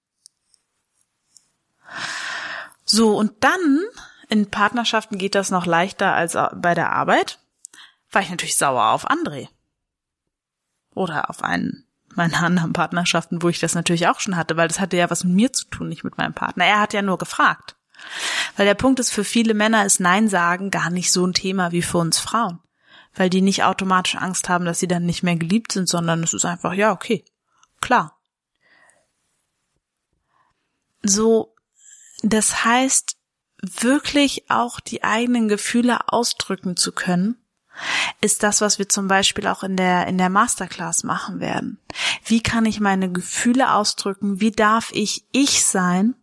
So, 2.85 3.17
und 3.17 3.45
dann 3.45 3.85
in 4.29 4.51
Partnerschaften 4.51 5.19
geht 5.19 5.35
das 5.35 5.51
noch 5.51 5.67
leichter 5.67 6.15
als 6.15 6.35
bei 6.55 6.75
der 6.75 6.93
Arbeit, 6.93 7.39
war 8.11 8.23
ich 8.23 8.31
natürlich 8.31 8.57
sauer 8.57 8.91
auf 8.91 9.11
André. 9.11 9.49
Oder 10.95 11.31
auf 11.31 11.43
einen 11.43 11.88
meiner 12.19 12.43
anderen 12.43 12.75
Partnerschaften, 12.75 13.41
wo 13.43 13.49
ich 13.49 13.61
das 13.61 13.75
natürlich 13.75 14.09
auch 14.09 14.21
schon 14.21 14.37
hatte, 14.37 14.57
weil 14.57 14.69
das 14.69 14.81
hatte 14.81 14.99
ja 14.99 15.11
was 15.11 15.25
mit 15.25 15.35
mir 15.35 15.53
zu 15.53 15.67
tun, 15.69 15.89
nicht 15.89 16.05
mit 16.05 16.19
meinem 16.19 16.35
Partner. 16.35 16.67
Er 16.67 16.81
hat 16.81 16.93
ja 16.93 17.01
nur 17.01 17.17
gefragt. 17.17 17.77
Weil 18.57 18.67
der 18.67 18.75
Punkt 18.75 19.01
ist, 19.01 19.11
für 19.11 19.25
viele 19.25 19.55
Männer 19.55 19.85
ist 19.85 20.01
Nein 20.01 20.29
sagen 20.29 20.71
gar 20.71 20.91
nicht 20.91 21.11
so 21.11 21.27
ein 21.27 21.33
Thema 21.33 21.73
wie 21.73 21.83
für 21.83 21.99
uns 21.99 22.19
Frauen. 22.19 22.61
Weil 23.15 23.31
die 23.31 23.41
nicht 23.41 23.65
automatisch 23.65 24.17
Angst 24.17 24.49
haben, 24.49 24.65
dass 24.65 24.79
sie 24.79 24.87
dann 24.89 25.07
nicht 25.07 25.23
mehr 25.23 25.37
geliebt 25.37 25.73
sind, 25.73 25.89
sondern 25.89 26.23
es 26.23 26.35
ist 26.35 26.45
einfach, 26.45 26.75
ja, 26.75 26.93
okay, 26.93 27.25
klar. 27.81 28.19
So, 31.03 31.55
das 32.23 32.65
heißt, 32.65 33.17
wirklich 33.63 34.51
auch 34.51 34.81
die 34.81 35.03
eigenen 35.03 35.49
Gefühle 35.49 36.09
ausdrücken 36.09 36.77
zu 36.77 36.93
können, 36.93 37.37
ist 38.21 38.43
das, 38.43 38.61
was 38.61 38.79
wir 38.79 38.89
zum 38.89 39.09
Beispiel 39.09 39.47
auch 39.47 39.63
in 39.63 39.77
der, 39.77 40.07
in 40.07 40.19
der 40.19 40.31
Masterclass 40.31 41.05
machen 41.05 41.41
werden. 41.41 41.79
Wie 42.25 42.43
kann 42.43 42.65
ich 42.65 42.81
meine 42.81 43.11
Gefühle 43.11 43.73
ausdrücken? 43.73 44.41
Wie 44.41 44.51
darf 44.51 44.91
ich 44.93 45.25
ich 45.33 45.65
sein? 45.65 46.15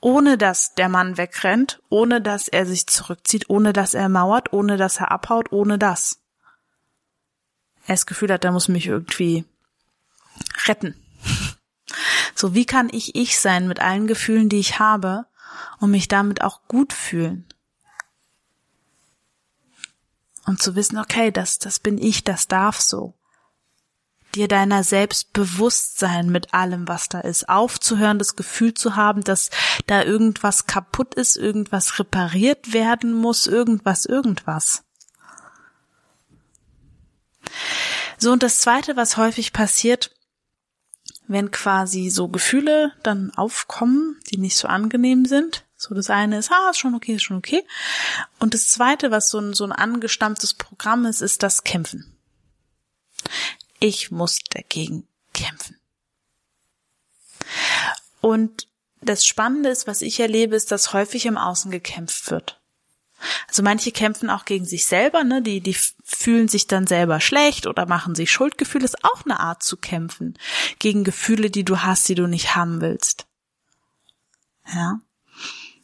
Ohne 0.00 0.38
dass 0.38 0.74
der 0.74 0.88
Mann 0.88 1.16
wegrennt, 1.16 1.80
ohne 1.88 2.20
dass 2.20 2.48
er 2.48 2.66
sich 2.66 2.86
zurückzieht, 2.86 3.48
ohne 3.48 3.72
dass 3.72 3.94
er 3.94 4.08
mauert, 4.08 4.52
ohne 4.52 4.76
dass 4.76 4.98
er 4.98 5.12
abhaut, 5.12 5.52
ohne 5.52 5.78
das. 5.78 6.20
Er 7.86 7.94
das 7.94 8.06
Gefühl 8.06 8.32
hat, 8.32 8.44
er 8.44 8.52
muss 8.52 8.68
mich 8.68 8.86
irgendwie 8.86 9.44
retten. 10.66 10.94
So, 12.34 12.54
wie 12.54 12.64
kann 12.64 12.88
ich 12.90 13.14
ich 13.14 13.38
sein 13.38 13.68
mit 13.68 13.80
allen 13.80 14.06
Gefühlen, 14.06 14.48
die 14.48 14.58
ich 14.58 14.78
habe 14.78 15.26
und 15.78 15.90
mich 15.90 16.08
damit 16.08 16.42
auch 16.42 16.62
gut 16.66 16.94
fühlen? 16.94 17.46
Und 20.46 20.60
zu 20.60 20.74
wissen, 20.74 20.98
okay, 20.98 21.30
das, 21.30 21.58
das 21.58 21.78
bin 21.78 21.98
ich, 21.98 22.24
das 22.24 22.48
darf 22.48 22.80
so 22.80 23.14
dir 24.34 24.48
deiner 24.48 24.82
selbst 24.82 25.32
bewusst 25.32 25.98
sein 25.98 26.30
mit 26.30 26.54
allem, 26.54 26.88
was 26.88 27.08
da 27.08 27.20
ist. 27.20 27.48
Aufzuhören, 27.48 28.18
das 28.18 28.36
Gefühl 28.36 28.74
zu 28.74 28.96
haben, 28.96 29.22
dass 29.22 29.50
da 29.86 30.02
irgendwas 30.02 30.66
kaputt 30.66 31.14
ist, 31.14 31.36
irgendwas 31.36 31.98
repariert 31.98 32.72
werden 32.72 33.12
muss, 33.12 33.46
irgendwas, 33.46 34.06
irgendwas. 34.06 34.84
So, 38.18 38.32
und 38.32 38.42
das 38.42 38.60
zweite, 38.60 38.96
was 38.96 39.16
häufig 39.16 39.52
passiert, 39.52 40.14
wenn 41.26 41.50
quasi 41.50 42.08
so 42.10 42.28
Gefühle 42.28 42.92
dann 43.02 43.32
aufkommen, 43.34 44.18
die 44.30 44.38
nicht 44.38 44.56
so 44.56 44.68
angenehm 44.68 45.24
sind. 45.24 45.64
So, 45.82 45.96
das 45.96 46.10
eine 46.10 46.38
ist, 46.38 46.52
ah, 46.52 46.70
ist 46.70 46.78
schon 46.78 46.94
okay, 46.94 47.16
ist 47.16 47.24
schon 47.24 47.38
okay. 47.38 47.66
Und 48.38 48.54
das 48.54 48.68
zweite, 48.68 49.10
was 49.10 49.28
so 49.30 49.40
ein, 49.40 49.52
so 49.52 49.64
ein 49.64 49.72
angestammtes 49.72 50.54
Programm 50.54 51.06
ist, 51.06 51.20
ist 51.20 51.42
das 51.42 51.64
Kämpfen. 51.64 52.16
Ich 53.80 54.12
muss 54.12 54.38
dagegen 54.48 55.08
kämpfen. 55.34 55.76
Und 58.20 58.68
das 59.00 59.26
Spannende 59.26 59.70
ist, 59.70 59.88
was 59.88 60.02
ich 60.02 60.20
erlebe, 60.20 60.54
ist, 60.54 60.70
dass 60.70 60.92
häufig 60.92 61.26
im 61.26 61.36
Außen 61.36 61.72
gekämpft 61.72 62.30
wird. 62.30 62.60
Also 63.48 63.64
manche 63.64 63.90
kämpfen 63.90 64.30
auch 64.30 64.44
gegen 64.44 64.64
sich 64.64 64.86
selber, 64.86 65.24
ne? 65.24 65.42
Die, 65.42 65.60
die 65.60 65.76
fühlen 66.04 66.46
sich 66.46 66.68
dann 66.68 66.86
selber 66.86 67.20
schlecht 67.20 67.66
oder 67.66 67.86
machen 67.86 68.14
sich 68.14 68.30
Schuldgefühle. 68.30 68.84
Ist 68.84 69.04
auch 69.04 69.24
eine 69.24 69.40
Art 69.40 69.64
zu 69.64 69.76
kämpfen 69.76 70.38
gegen 70.78 71.02
Gefühle, 71.02 71.50
die 71.50 71.64
du 71.64 71.78
hast, 71.78 72.08
die 72.08 72.14
du 72.14 72.28
nicht 72.28 72.54
haben 72.54 72.80
willst. 72.80 73.26
Ja. 74.72 75.00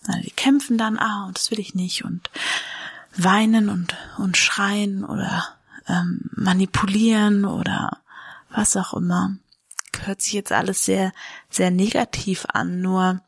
Also 0.08 0.22
die 0.22 0.30
kämpfen 0.30 0.78
dann, 0.78 0.98
ah, 0.98 1.26
und 1.26 1.38
das 1.38 1.50
will 1.50 1.60
ich 1.60 1.74
nicht 1.74 2.04
und 2.04 2.30
weinen 3.16 3.68
und, 3.68 3.96
und 4.16 4.36
schreien 4.36 5.04
oder 5.04 5.46
ähm, 5.88 6.30
manipulieren 6.32 7.44
oder 7.44 7.98
was 8.50 8.76
auch 8.76 8.94
immer. 8.94 9.36
Hört 10.00 10.22
sich 10.22 10.32
jetzt 10.32 10.52
alles 10.52 10.84
sehr, 10.84 11.12
sehr 11.50 11.70
negativ 11.70 12.46
an, 12.52 12.80
nur 12.80 13.20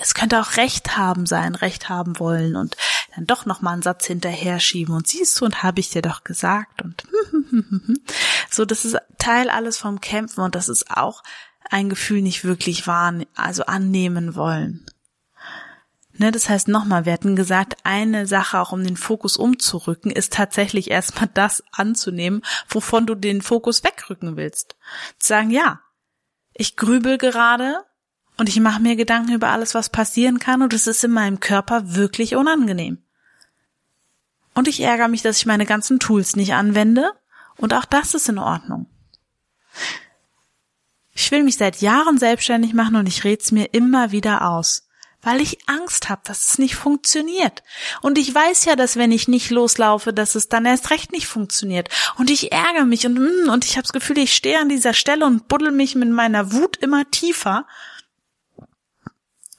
es 0.00 0.14
könnte 0.14 0.40
auch 0.40 0.56
Recht 0.56 0.96
haben 0.96 1.26
sein, 1.26 1.54
Recht 1.54 1.88
haben 1.88 2.18
wollen 2.18 2.56
und 2.56 2.76
dann 3.14 3.26
doch 3.26 3.44
noch 3.46 3.60
mal 3.60 3.72
einen 3.72 3.82
Satz 3.82 4.06
hinterher 4.06 4.58
schieben 4.60 4.94
und 4.94 5.06
siehst 5.06 5.40
du 5.40 5.44
und 5.44 5.62
habe 5.62 5.80
ich 5.80 5.90
dir 5.90 6.02
doch 6.02 6.24
gesagt 6.24 6.82
und 6.82 7.04
so, 8.50 8.64
das 8.64 8.84
ist 8.84 8.96
Teil 9.18 9.50
alles 9.50 9.76
vom 9.76 10.00
Kämpfen 10.00 10.40
und 10.40 10.54
das 10.54 10.68
ist 10.68 10.90
auch 10.90 11.22
ein 11.70 11.88
Gefühl 11.88 12.22
nicht 12.22 12.44
wirklich 12.44 12.86
wahrnehmen, 12.86 13.30
also 13.34 13.64
annehmen 13.66 14.34
wollen. 14.34 14.86
Ne, 16.16 16.30
das 16.30 16.48
heißt 16.48 16.68
nochmal, 16.68 17.06
wir 17.06 17.12
hatten 17.12 17.34
gesagt, 17.34 17.76
eine 17.82 18.26
Sache 18.26 18.60
auch 18.60 18.70
um 18.70 18.84
den 18.84 18.96
Fokus 18.96 19.36
umzurücken, 19.36 20.12
ist 20.12 20.32
tatsächlich 20.32 20.90
erstmal 20.90 21.28
das 21.34 21.64
anzunehmen, 21.72 22.42
wovon 22.68 23.06
du 23.06 23.14
den 23.14 23.42
Fokus 23.42 23.82
wegrücken 23.82 24.36
willst. 24.36 24.76
Zu 25.18 25.28
sagen, 25.28 25.50
ja, 25.50 25.80
ich 26.52 26.76
grübel 26.76 27.18
gerade 27.18 27.84
und 28.36 28.48
ich 28.48 28.60
mache 28.60 28.80
mir 28.80 28.94
Gedanken 28.94 29.32
über 29.32 29.48
alles, 29.48 29.74
was 29.74 29.90
passieren 29.90 30.38
kann 30.38 30.62
und 30.62 30.72
es 30.72 30.86
ist 30.86 31.02
in 31.02 31.10
meinem 31.10 31.40
Körper 31.40 31.94
wirklich 31.94 32.36
unangenehm. 32.36 32.98
Und 34.54 34.68
ich 34.68 34.80
ärgere 34.80 35.08
mich, 35.08 35.22
dass 35.22 35.38
ich 35.38 35.46
meine 35.46 35.66
ganzen 35.66 35.98
Tools 35.98 36.36
nicht 36.36 36.54
anwende 36.54 37.10
und 37.56 37.74
auch 37.74 37.84
das 37.84 38.14
ist 38.14 38.28
in 38.28 38.38
Ordnung. 38.38 38.86
Ich 41.12 41.28
will 41.32 41.42
mich 41.42 41.56
seit 41.56 41.80
Jahren 41.80 42.18
selbstständig 42.18 42.72
machen 42.72 42.94
und 42.94 43.08
ich 43.08 43.24
red's 43.24 43.50
mir 43.50 43.74
immer 43.74 44.12
wieder 44.12 44.48
aus 44.48 44.83
weil 45.24 45.40
ich 45.40 45.68
Angst 45.68 46.08
habe, 46.08 46.22
dass 46.24 46.50
es 46.50 46.58
nicht 46.58 46.76
funktioniert. 46.76 47.62
Und 48.02 48.18
ich 48.18 48.32
weiß 48.34 48.66
ja, 48.66 48.76
dass 48.76 48.96
wenn 48.96 49.10
ich 49.10 49.26
nicht 49.26 49.50
loslaufe, 49.50 50.12
dass 50.12 50.34
es 50.34 50.48
dann 50.48 50.66
erst 50.66 50.90
recht 50.90 51.12
nicht 51.12 51.26
funktioniert. 51.26 51.88
Und 52.16 52.30
ich 52.30 52.52
ärgere 52.52 52.84
mich 52.84 53.06
und 53.06 53.18
mm, 53.18 53.48
und 53.48 53.64
ich 53.64 53.72
habe 53.72 53.82
das 53.82 53.92
Gefühl, 53.92 54.18
ich 54.18 54.34
stehe 54.34 54.60
an 54.60 54.68
dieser 54.68 54.94
Stelle 54.94 55.26
und 55.26 55.48
buddel 55.48 55.72
mich 55.72 55.94
mit 55.94 56.10
meiner 56.10 56.52
Wut 56.52 56.76
immer 56.76 57.10
tiefer 57.10 57.66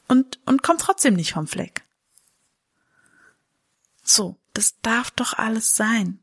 und 0.07 0.39
und 0.45 0.63
komm 0.63 0.77
trotzdem 0.77 1.15
nicht 1.15 1.33
vom 1.33 1.47
Fleck. 1.47 1.83
So, 4.03 4.37
das 4.53 4.75
darf 4.81 5.11
doch 5.11 5.33
alles 5.33 5.75
sein. 5.75 6.19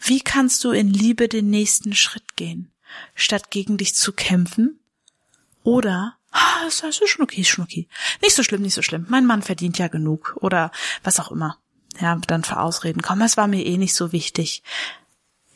Wie 0.00 0.20
kannst 0.20 0.64
du 0.64 0.72
in 0.72 0.92
Liebe 0.92 1.28
den 1.28 1.50
nächsten 1.50 1.94
Schritt 1.94 2.36
gehen, 2.36 2.72
statt 3.14 3.50
gegen 3.50 3.76
dich 3.76 3.94
zu 3.94 4.12
kämpfen 4.12 4.80
oder 5.62 6.16
ah, 6.30 6.64
das 6.64 6.82
ist 6.82 7.08
schon 7.08 7.22
okay, 7.22 7.40
ist 7.40 7.48
schon. 7.48 7.66
Nicht 7.66 8.34
so 8.34 8.42
schlimm, 8.42 8.62
nicht 8.62 8.74
so 8.74 8.82
schlimm. 8.82 9.06
Mein 9.08 9.26
Mann 9.26 9.42
verdient 9.42 9.78
ja 9.78 9.88
genug 9.88 10.36
oder 10.40 10.70
was 11.02 11.20
auch 11.20 11.30
immer. 11.30 11.58
Ja, 12.00 12.16
dann 12.26 12.44
für 12.44 12.60
Ausreden 12.60 13.02
kommen. 13.02 13.22
Es 13.22 13.36
war 13.36 13.46
mir 13.46 13.64
eh 13.64 13.76
nicht 13.76 13.94
so 13.94 14.12
wichtig. 14.12 14.62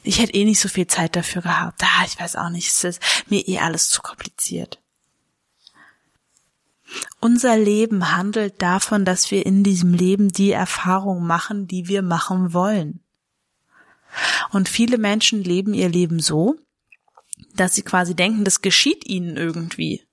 Ich 0.03 0.19
hätte 0.19 0.35
eh 0.35 0.45
nicht 0.45 0.61
so 0.61 0.69
viel 0.69 0.87
Zeit 0.87 1.17
dafür 1.17 1.43
gehabt. 1.43 1.83
Ah, 1.83 2.05
ich 2.07 2.19
weiß 2.19 2.37
auch 2.37 2.51
nicht. 2.51 2.69
Es 2.69 2.85
ist 2.85 3.03
mir 3.29 3.47
eh 3.49 3.59
alles 3.59 3.89
zu 3.89 4.03
kompliziert. 4.03 4.81
Unser 7.21 7.57
Leben 7.57 8.15
handelt 8.15 8.61
davon, 8.61 9.05
dass 9.05 9.31
wir 9.31 9.47
in 9.47 9.65
diesem 9.65 9.95
Leben 9.95 10.29
die 10.29 10.53
Erfahrung 10.53 11.27
machen, 11.27 11.67
die 11.67 11.89
wir 11.89 12.03
machen 12.03 12.53
wollen. 12.53 13.01
Und 14.51 14.69
viele 14.69 14.99
Menschen 14.99 15.43
leben 15.43 15.75
ihr 15.75 15.89
Leben 15.89 16.21
so, 16.21 16.57
dass 17.55 17.75
sie 17.75 17.83
quasi 17.83 18.15
denken, 18.15 18.45
das 18.45 18.63
geschieht 18.63 19.07
ihnen 19.07 19.37
irgendwie. 19.37 20.05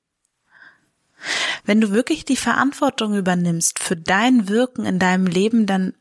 Wenn 1.65 1.81
du 1.81 1.91
wirklich 1.91 2.25
die 2.25 2.35
Verantwortung 2.35 3.15
übernimmst 3.15 3.79
für 3.79 3.95
dein 3.95 4.47
Wirken 4.47 4.85
in 4.85 4.99
deinem 4.99 5.27
Leben, 5.27 5.65
dann, 5.65 5.93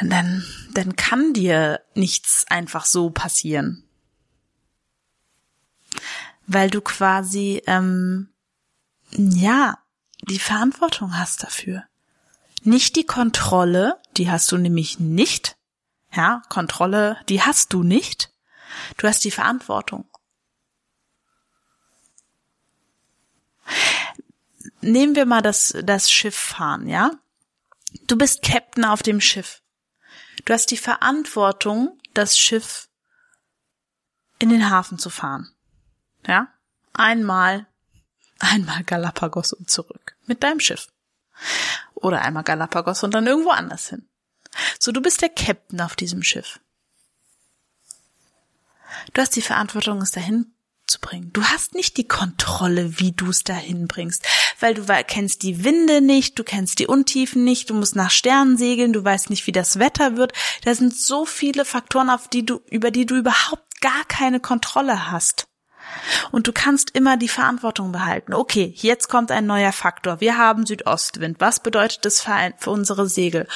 dann, 0.00 0.10
dann, 0.10 0.44
dann 0.72 0.96
kann 0.96 1.32
dir 1.32 1.80
nichts 1.94 2.44
einfach 2.48 2.84
so 2.84 3.10
passieren. 3.10 3.84
Weil 6.46 6.70
du 6.70 6.80
quasi, 6.80 7.62
ähm, 7.66 8.28
ja, 9.10 9.78
die 10.22 10.38
Verantwortung 10.38 11.18
hast 11.18 11.42
dafür. 11.42 11.84
Nicht 12.62 12.96
die 12.96 13.04
Kontrolle, 13.04 14.00
die 14.16 14.30
hast 14.30 14.50
du 14.50 14.56
nämlich 14.56 14.98
nicht. 14.98 15.56
Ja, 16.12 16.42
Kontrolle, 16.48 17.18
die 17.28 17.42
hast 17.42 17.72
du 17.72 17.82
nicht. 17.82 18.30
Du 18.96 19.06
hast 19.06 19.24
die 19.24 19.30
Verantwortung. 19.30 20.06
Nehmen 24.84 25.16
wir 25.16 25.26
mal 25.26 25.42
das, 25.42 25.74
das 25.82 26.10
Schiff 26.10 26.36
fahren, 26.36 26.88
ja? 26.88 27.10
Du 28.06 28.16
bist 28.16 28.42
Captain 28.42 28.84
auf 28.84 29.02
dem 29.02 29.20
Schiff. 29.20 29.62
Du 30.44 30.52
hast 30.52 30.70
die 30.70 30.76
Verantwortung, 30.76 31.98
das 32.12 32.38
Schiff 32.38 32.88
in 34.38 34.50
den 34.50 34.70
Hafen 34.70 34.98
zu 34.98 35.10
fahren. 35.10 35.52
Ja? 36.26 36.48
Einmal, 36.92 37.66
einmal 38.38 38.84
Galapagos 38.84 39.52
und 39.52 39.70
zurück. 39.70 40.16
Mit 40.26 40.42
deinem 40.42 40.60
Schiff. 40.60 40.88
Oder 41.94 42.22
einmal 42.22 42.42
Galapagos 42.42 43.02
und 43.02 43.14
dann 43.14 43.26
irgendwo 43.26 43.50
anders 43.50 43.88
hin. 43.88 44.08
So, 44.78 44.92
du 44.92 45.00
bist 45.00 45.22
der 45.22 45.30
Captain 45.30 45.80
auf 45.80 45.96
diesem 45.96 46.22
Schiff. 46.22 46.60
Du 49.12 49.20
hast 49.20 49.34
die 49.36 49.42
Verantwortung, 49.42 50.00
es 50.02 50.12
dahin 50.12 50.53
zu 50.86 51.00
bringen. 51.00 51.30
Du 51.32 51.42
hast 51.42 51.74
nicht 51.74 51.96
die 51.96 52.06
Kontrolle, 52.06 52.98
wie 52.98 53.12
du 53.12 53.30
es 53.30 53.44
dahin 53.44 53.88
bringst, 53.88 54.26
weil 54.60 54.74
du 54.74 54.84
kennst 55.06 55.42
die 55.42 55.64
Winde 55.64 56.00
nicht, 56.00 56.38
du 56.38 56.44
kennst 56.44 56.78
die 56.78 56.86
Untiefen 56.86 57.44
nicht, 57.44 57.70
du 57.70 57.74
musst 57.74 57.96
nach 57.96 58.10
Sternen 58.10 58.56
segeln, 58.56 58.92
du 58.92 59.04
weißt 59.04 59.30
nicht, 59.30 59.46
wie 59.46 59.52
das 59.52 59.78
Wetter 59.78 60.16
wird. 60.16 60.32
Da 60.64 60.74
sind 60.74 60.94
so 60.94 61.24
viele 61.24 61.64
Faktoren, 61.64 62.10
auf 62.10 62.28
die 62.28 62.44
du, 62.44 62.60
über 62.70 62.90
die 62.90 63.06
du 63.06 63.16
überhaupt 63.16 63.80
gar 63.80 64.04
keine 64.06 64.40
Kontrolle 64.40 65.10
hast. 65.10 65.48
Und 66.32 66.46
du 66.46 66.52
kannst 66.52 66.90
immer 66.90 67.16
die 67.16 67.28
Verantwortung 67.28 67.92
behalten. 67.92 68.34
Okay, 68.34 68.72
jetzt 68.76 69.08
kommt 69.08 69.30
ein 69.30 69.46
neuer 69.46 69.72
Faktor. 69.72 70.20
Wir 70.20 70.38
haben 70.38 70.66
Südostwind. 70.66 71.40
Was 71.40 71.60
bedeutet 71.60 72.04
das 72.04 72.22
für, 72.22 72.70
unsere 72.70 73.08
Segel? 73.08 73.46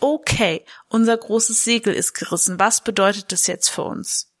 Okay, 0.00 0.64
unser 0.88 1.16
großes 1.16 1.64
Segel 1.64 1.94
ist 1.94 2.14
gerissen. 2.14 2.58
Was 2.58 2.80
bedeutet 2.80 3.32
das 3.32 3.46
jetzt 3.46 3.68
für 3.68 3.82
uns? 3.82 4.32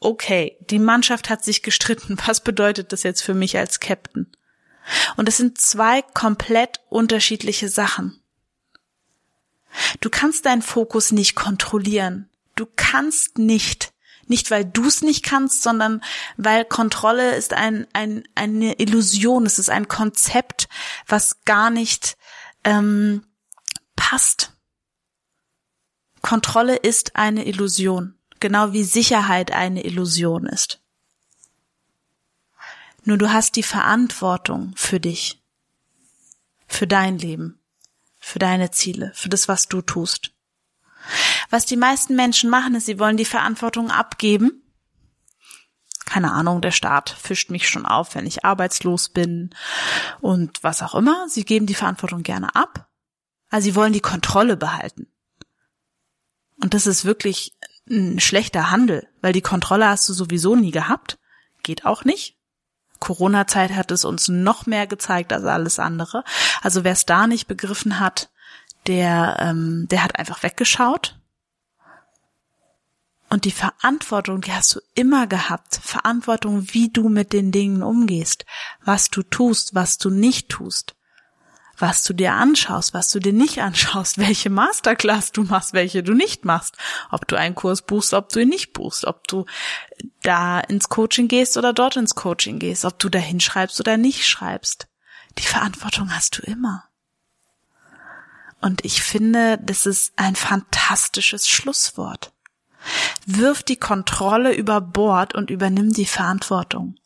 Okay, 0.00 0.58
die 0.70 0.78
Mannschaft 0.78 1.30
hat 1.30 1.44
sich 1.44 1.62
gestritten. 1.62 2.18
Was 2.26 2.40
bedeutet 2.40 2.92
das 2.92 3.02
jetzt 3.02 3.22
für 3.22 3.34
mich 3.34 3.56
als 3.56 3.80
Captain? 3.80 4.30
Und 5.16 5.28
es 5.28 5.38
sind 5.38 5.58
zwei 5.58 6.02
komplett 6.02 6.80
unterschiedliche 6.90 7.68
Sachen. 7.68 8.20
Du 10.00 10.10
kannst 10.10 10.46
deinen 10.46 10.62
Fokus 10.62 11.10
nicht 11.10 11.34
kontrollieren. 11.34 12.28
Du 12.54 12.66
kannst 12.76 13.38
nicht 13.38 13.94
nicht, 14.28 14.50
weil 14.50 14.64
du 14.64 14.86
es 14.86 15.02
nicht 15.02 15.22
kannst, 15.22 15.62
sondern 15.62 16.02
weil 16.36 16.64
Kontrolle 16.64 17.34
ist 17.34 17.52
ein, 17.52 17.86
ein, 17.92 18.24
eine 18.34 18.78
Illusion, 18.78 19.46
es 19.46 19.58
ist 19.58 19.70
ein 19.70 19.88
Konzept, 19.88 20.68
was 21.06 21.44
gar 21.44 21.70
nicht 21.70 22.16
ähm, 22.64 23.24
passt. 23.96 24.52
Kontrolle 26.22 26.76
ist 26.76 27.16
eine 27.16 27.46
Illusion, 27.46 28.18
genau 28.44 28.74
wie 28.74 28.84
Sicherheit 28.84 29.52
eine 29.52 29.86
Illusion 29.86 30.44
ist. 30.44 30.82
Nur 33.04 33.16
du 33.16 33.32
hast 33.32 33.56
die 33.56 33.62
Verantwortung 33.62 34.74
für 34.76 35.00
dich, 35.00 35.42
für 36.66 36.86
dein 36.86 37.16
Leben, 37.16 37.58
für 38.18 38.38
deine 38.38 38.70
Ziele, 38.70 39.12
für 39.14 39.30
das, 39.30 39.48
was 39.48 39.68
du 39.68 39.80
tust. 39.80 40.32
Was 41.48 41.64
die 41.64 41.78
meisten 41.78 42.16
Menschen 42.16 42.50
machen, 42.50 42.74
ist, 42.74 42.84
sie 42.84 42.98
wollen 42.98 43.16
die 43.16 43.24
Verantwortung 43.24 43.90
abgeben. 43.90 44.62
Keine 46.04 46.32
Ahnung, 46.32 46.60
der 46.60 46.70
Staat 46.70 47.08
fischt 47.08 47.50
mich 47.50 47.66
schon 47.66 47.86
auf, 47.86 48.14
wenn 48.14 48.26
ich 48.26 48.44
arbeitslos 48.44 49.08
bin 49.08 49.54
und 50.20 50.62
was 50.62 50.82
auch 50.82 50.94
immer. 50.94 51.30
Sie 51.30 51.46
geben 51.46 51.64
die 51.64 51.74
Verantwortung 51.74 52.22
gerne 52.22 52.54
ab. 52.54 52.90
Also 53.48 53.64
sie 53.64 53.74
wollen 53.74 53.94
die 53.94 54.00
Kontrolle 54.00 54.58
behalten. 54.58 55.06
Und 56.60 56.74
das 56.74 56.86
ist 56.86 57.06
wirklich 57.06 57.54
ein 57.88 58.20
schlechter 58.20 58.70
Handel, 58.70 59.08
weil 59.20 59.32
die 59.32 59.42
Kontrolle 59.42 59.88
hast 59.88 60.08
du 60.08 60.12
sowieso 60.12 60.56
nie 60.56 60.70
gehabt. 60.70 61.18
Geht 61.62 61.84
auch 61.84 62.04
nicht. 62.04 62.36
Corona-Zeit 63.00 63.72
hat 63.72 63.90
es 63.90 64.04
uns 64.04 64.28
noch 64.28 64.66
mehr 64.66 64.86
gezeigt 64.86 65.32
als 65.32 65.44
alles 65.44 65.78
andere. 65.78 66.24
Also 66.62 66.84
wer 66.84 66.92
es 66.92 67.04
da 67.04 67.26
nicht 67.26 67.46
begriffen 67.46 68.00
hat, 68.00 68.30
der, 68.86 69.36
ähm, 69.40 69.86
der 69.90 70.02
hat 70.02 70.18
einfach 70.18 70.42
weggeschaut. 70.42 71.18
Und 73.30 73.44
die 73.44 73.50
Verantwortung, 73.50 74.42
die 74.42 74.52
hast 74.52 74.76
du 74.76 74.80
immer 74.94 75.26
gehabt. 75.26 75.80
Verantwortung, 75.82 76.68
wie 76.72 76.90
du 76.90 77.08
mit 77.08 77.32
den 77.32 77.50
Dingen 77.50 77.82
umgehst, 77.82 78.46
was 78.84 79.10
du 79.10 79.22
tust, 79.22 79.74
was 79.74 79.98
du 79.98 80.10
nicht 80.10 80.48
tust, 80.48 80.94
was 81.78 82.02
du 82.04 82.12
dir 82.12 82.34
anschaust, 82.34 82.94
was 82.94 83.10
du 83.10 83.20
dir 83.20 83.32
nicht 83.32 83.60
anschaust, 83.60 84.18
welche 84.18 84.50
Masterclass 84.50 85.32
du 85.32 85.44
machst, 85.44 85.72
welche 85.72 86.02
du 86.02 86.14
nicht 86.14 86.44
machst, 86.44 86.76
ob 87.10 87.26
du 87.26 87.36
einen 87.36 87.54
Kurs 87.54 87.82
buchst, 87.82 88.14
ob 88.14 88.28
du 88.30 88.40
ihn 88.40 88.48
nicht 88.48 88.72
buchst, 88.72 89.04
ob 89.06 89.26
du 89.28 89.46
da 90.22 90.60
ins 90.60 90.88
Coaching 90.88 91.28
gehst 91.28 91.56
oder 91.56 91.72
dort 91.72 91.96
ins 91.96 92.14
Coaching 92.14 92.58
gehst, 92.58 92.84
ob 92.84 92.98
du 92.98 93.08
da 93.08 93.18
hinschreibst 93.18 93.80
oder 93.80 93.96
nicht 93.96 94.26
schreibst. 94.26 94.88
Die 95.38 95.46
Verantwortung 95.46 96.14
hast 96.14 96.38
du 96.38 96.42
immer. 96.42 96.84
Und 98.60 98.84
ich 98.84 99.02
finde, 99.02 99.58
das 99.62 99.84
ist 99.84 100.12
ein 100.16 100.36
fantastisches 100.36 101.48
Schlusswort. 101.48 102.32
Wirf 103.26 103.62
die 103.62 103.76
Kontrolle 103.76 104.54
über 104.54 104.80
Bord 104.80 105.34
und 105.34 105.50
übernimm 105.50 105.92
die 105.92 106.06
Verantwortung. 106.06 106.96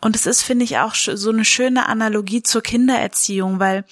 Und 0.00 0.16
es 0.16 0.26
ist, 0.26 0.42
finde 0.42 0.64
ich, 0.64 0.78
auch 0.78 0.94
so 0.94 1.30
eine 1.30 1.44
schöne 1.44 1.86
Analogie 1.86 2.42
zur 2.42 2.62
Kindererziehung, 2.62 3.58
weil 3.58 3.84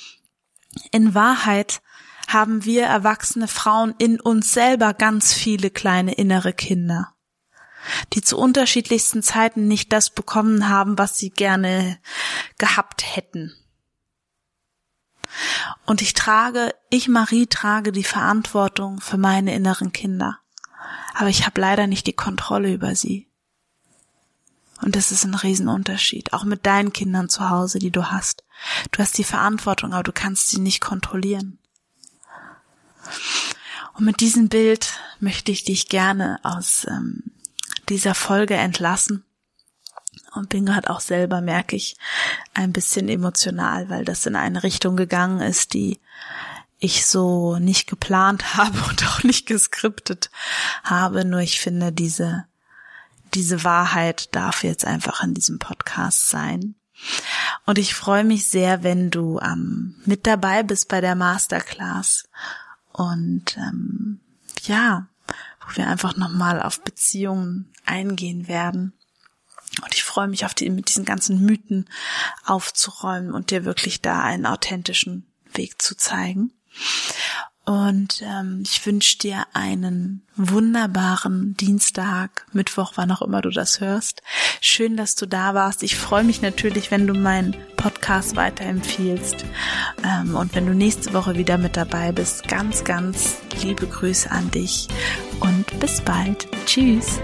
in 0.92 1.14
Wahrheit 1.14 1.80
haben 2.28 2.64
wir 2.64 2.84
erwachsene 2.84 3.48
Frauen 3.48 3.94
in 3.98 4.20
uns 4.20 4.52
selber 4.52 4.94
ganz 4.94 5.32
viele 5.32 5.70
kleine 5.70 6.14
innere 6.14 6.52
Kinder 6.52 7.14
die 8.12 8.22
zu 8.22 8.38
unterschiedlichsten 8.38 9.22
Zeiten 9.22 9.68
nicht 9.68 9.92
das 9.92 10.10
bekommen 10.10 10.68
haben, 10.68 10.98
was 10.98 11.18
sie 11.18 11.30
gerne 11.30 11.98
gehabt 12.58 13.04
hätten. 13.16 13.54
Und 15.84 16.02
ich 16.02 16.14
trage, 16.14 16.74
ich 16.90 17.08
Marie 17.08 17.46
trage 17.46 17.92
die 17.92 18.04
Verantwortung 18.04 19.00
für 19.00 19.18
meine 19.18 19.54
inneren 19.54 19.92
Kinder. 19.92 20.38
Aber 21.14 21.28
ich 21.28 21.46
habe 21.46 21.60
leider 21.60 21.86
nicht 21.86 22.06
die 22.06 22.14
Kontrolle 22.14 22.72
über 22.72 22.94
sie. 22.94 23.27
Und 24.80 24.96
das 24.96 25.10
ist 25.10 25.24
ein 25.24 25.34
Riesenunterschied. 25.34 26.32
Auch 26.32 26.44
mit 26.44 26.66
deinen 26.66 26.92
Kindern 26.92 27.28
zu 27.28 27.50
Hause, 27.50 27.78
die 27.78 27.90
du 27.90 28.10
hast. 28.10 28.44
Du 28.92 29.00
hast 29.00 29.18
die 29.18 29.24
Verantwortung, 29.24 29.92
aber 29.92 30.04
du 30.04 30.12
kannst 30.12 30.48
sie 30.48 30.60
nicht 30.60 30.80
kontrollieren. 30.80 31.58
Und 33.94 34.04
mit 34.04 34.20
diesem 34.20 34.48
Bild 34.48 35.00
möchte 35.18 35.50
ich 35.50 35.64
dich 35.64 35.88
gerne 35.88 36.38
aus 36.42 36.86
ähm, 36.88 37.24
dieser 37.88 38.14
Folge 38.14 38.54
entlassen 38.54 39.24
und 40.34 40.48
bin 40.48 40.66
gerade 40.66 40.90
auch 40.90 41.00
selber, 41.00 41.40
merke 41.40 41.74
ich, 41.74 41.96
ein 42.54 42.72
bisschen 42.72 43.08
emotional, 43.08 43.88
weil 43.88 44.04
das 44.04 44.26
in 44.26 44.36
eine 44.36 44.62
Richtung 44.62 44.96
gegangen 44.96 45.40
ist, 45.40 45.74
die 45.74 45.98
ich 46.78 47.06
so 47.06 47.58
nicht 47.58 47.88
geplant 47.88 48.54
habe 48.56 48.78
und 48.88 49.04
auch 49.06 49.22
nicht 49.24 49.46
geskriptet 49.46 50.30
habe. 50.84 51.24
Nur 51.24 51.40
ich 51.40 51.60
finde, 51.60 51.92
diese, 51.92 52.44
diese 53.34 53.64
Wahrheit 53.64 54.34
darf 54.34 54.64
jetzt 54.64 54.84
einfach 54.84 55.22
in 55.22 55.34
diesem 55.34 55.58
Podcast 55.58 56.28
sein. 56.28 56.74
Und 57.66 57.78
ich 57.78 57.94
freue 57.94 58.24
mich 58.24 58.48
sehr, 58.48 58.82
wenn 58.82 59.10
du 59.10 59.38
ähm, 59.40 60.00
mit 60.04 60.26
dabei 60.26 60.62
bist 60.62 60.88
bei 60.88 61.00
der 61.00 61.14
Masterclass. 61.14 62.24
Und 62.92 63.56
ähm, 63.56 64.20
ja, 64.62 65.06
wo 65.60 65.76
wir 65.76 65.86
einfach 65.86 66.16
nochmal 66.16 66.60
auf 66.60 66.82
Beziehungen 66.82 67.72
eingehen 67.84 68.48
werden. 68.48 68.94
Und 69.82 69.94
ich 69.94 70.02
freue 70.02 70.28
mich 70.28 70.44
auf 70.44 70.54
die, 70.54 70.70
mit 70.70 70.88
diesen 70.88 71.04
ganzen 71.04 71.44
Mythen 71.44 71.88
aufzuräumen 72.44 73.32
und 73.32 73.50
dir 73.50 73.64
wirklich 73.64 74.00
da 74.00 74.22
einen 74.22 74.46
authentischen 74.46 75.30
Weg 75.52 75.80
zu 75.80 75.96
zeigen. 75.96 76.52
Und 77.68 78.22
ähm, 78.22 78.62
ich 78.64 78.86
wünsche 78.86 79.18
dir 79.18 79.44
einen 79.52 80.22
wunderbaren 80.36 81.54
Dienstag, 81.54 82.46
Mittwoch, 82.54 82.92
wann 82.94 83.12
auch 83.12 83.20
immer 83.20 83.42
du 83.42 83.50
das 83.50 83.80
hörst. 83.80 84.22
Schön, 84.62 84.96
dass 84.96 85.16
du 85.16 85.26
da 85.26 85.52
warst. 85.52 85.82
Ich 85.82 85.94
freue 85.94 86.24
mich 86.24 86.40
natürlich, 86.40 86.90
wenn 86.90 87.06
du 87.06 87.12
meinen 87.12 87.54
Podcast 87.76 88.36
weiterempfiehlst. 88.36 89.44
Ähm, 90.02 90.34
und 90.34 90.54
wenn 90.54 90.64
du 90.64 90.72
nächste 90.72 91.12
Woche 91.12 91.36
wieder 91.36 91.58
mit 91.58 91.76
dabei 91.76 92.10
bist, 92.10 92.48
ganz, 92.48 92.84
ganz 92.84 93.36
liebe 93.62 93.86
Grüße 93.86 94.30
an 94.30 94.50
dich 94.50 94.88
und 95.40 95.78
bis 95.78 96.00
bald. 96.00 96.48
Tschüss. 96.64 97.20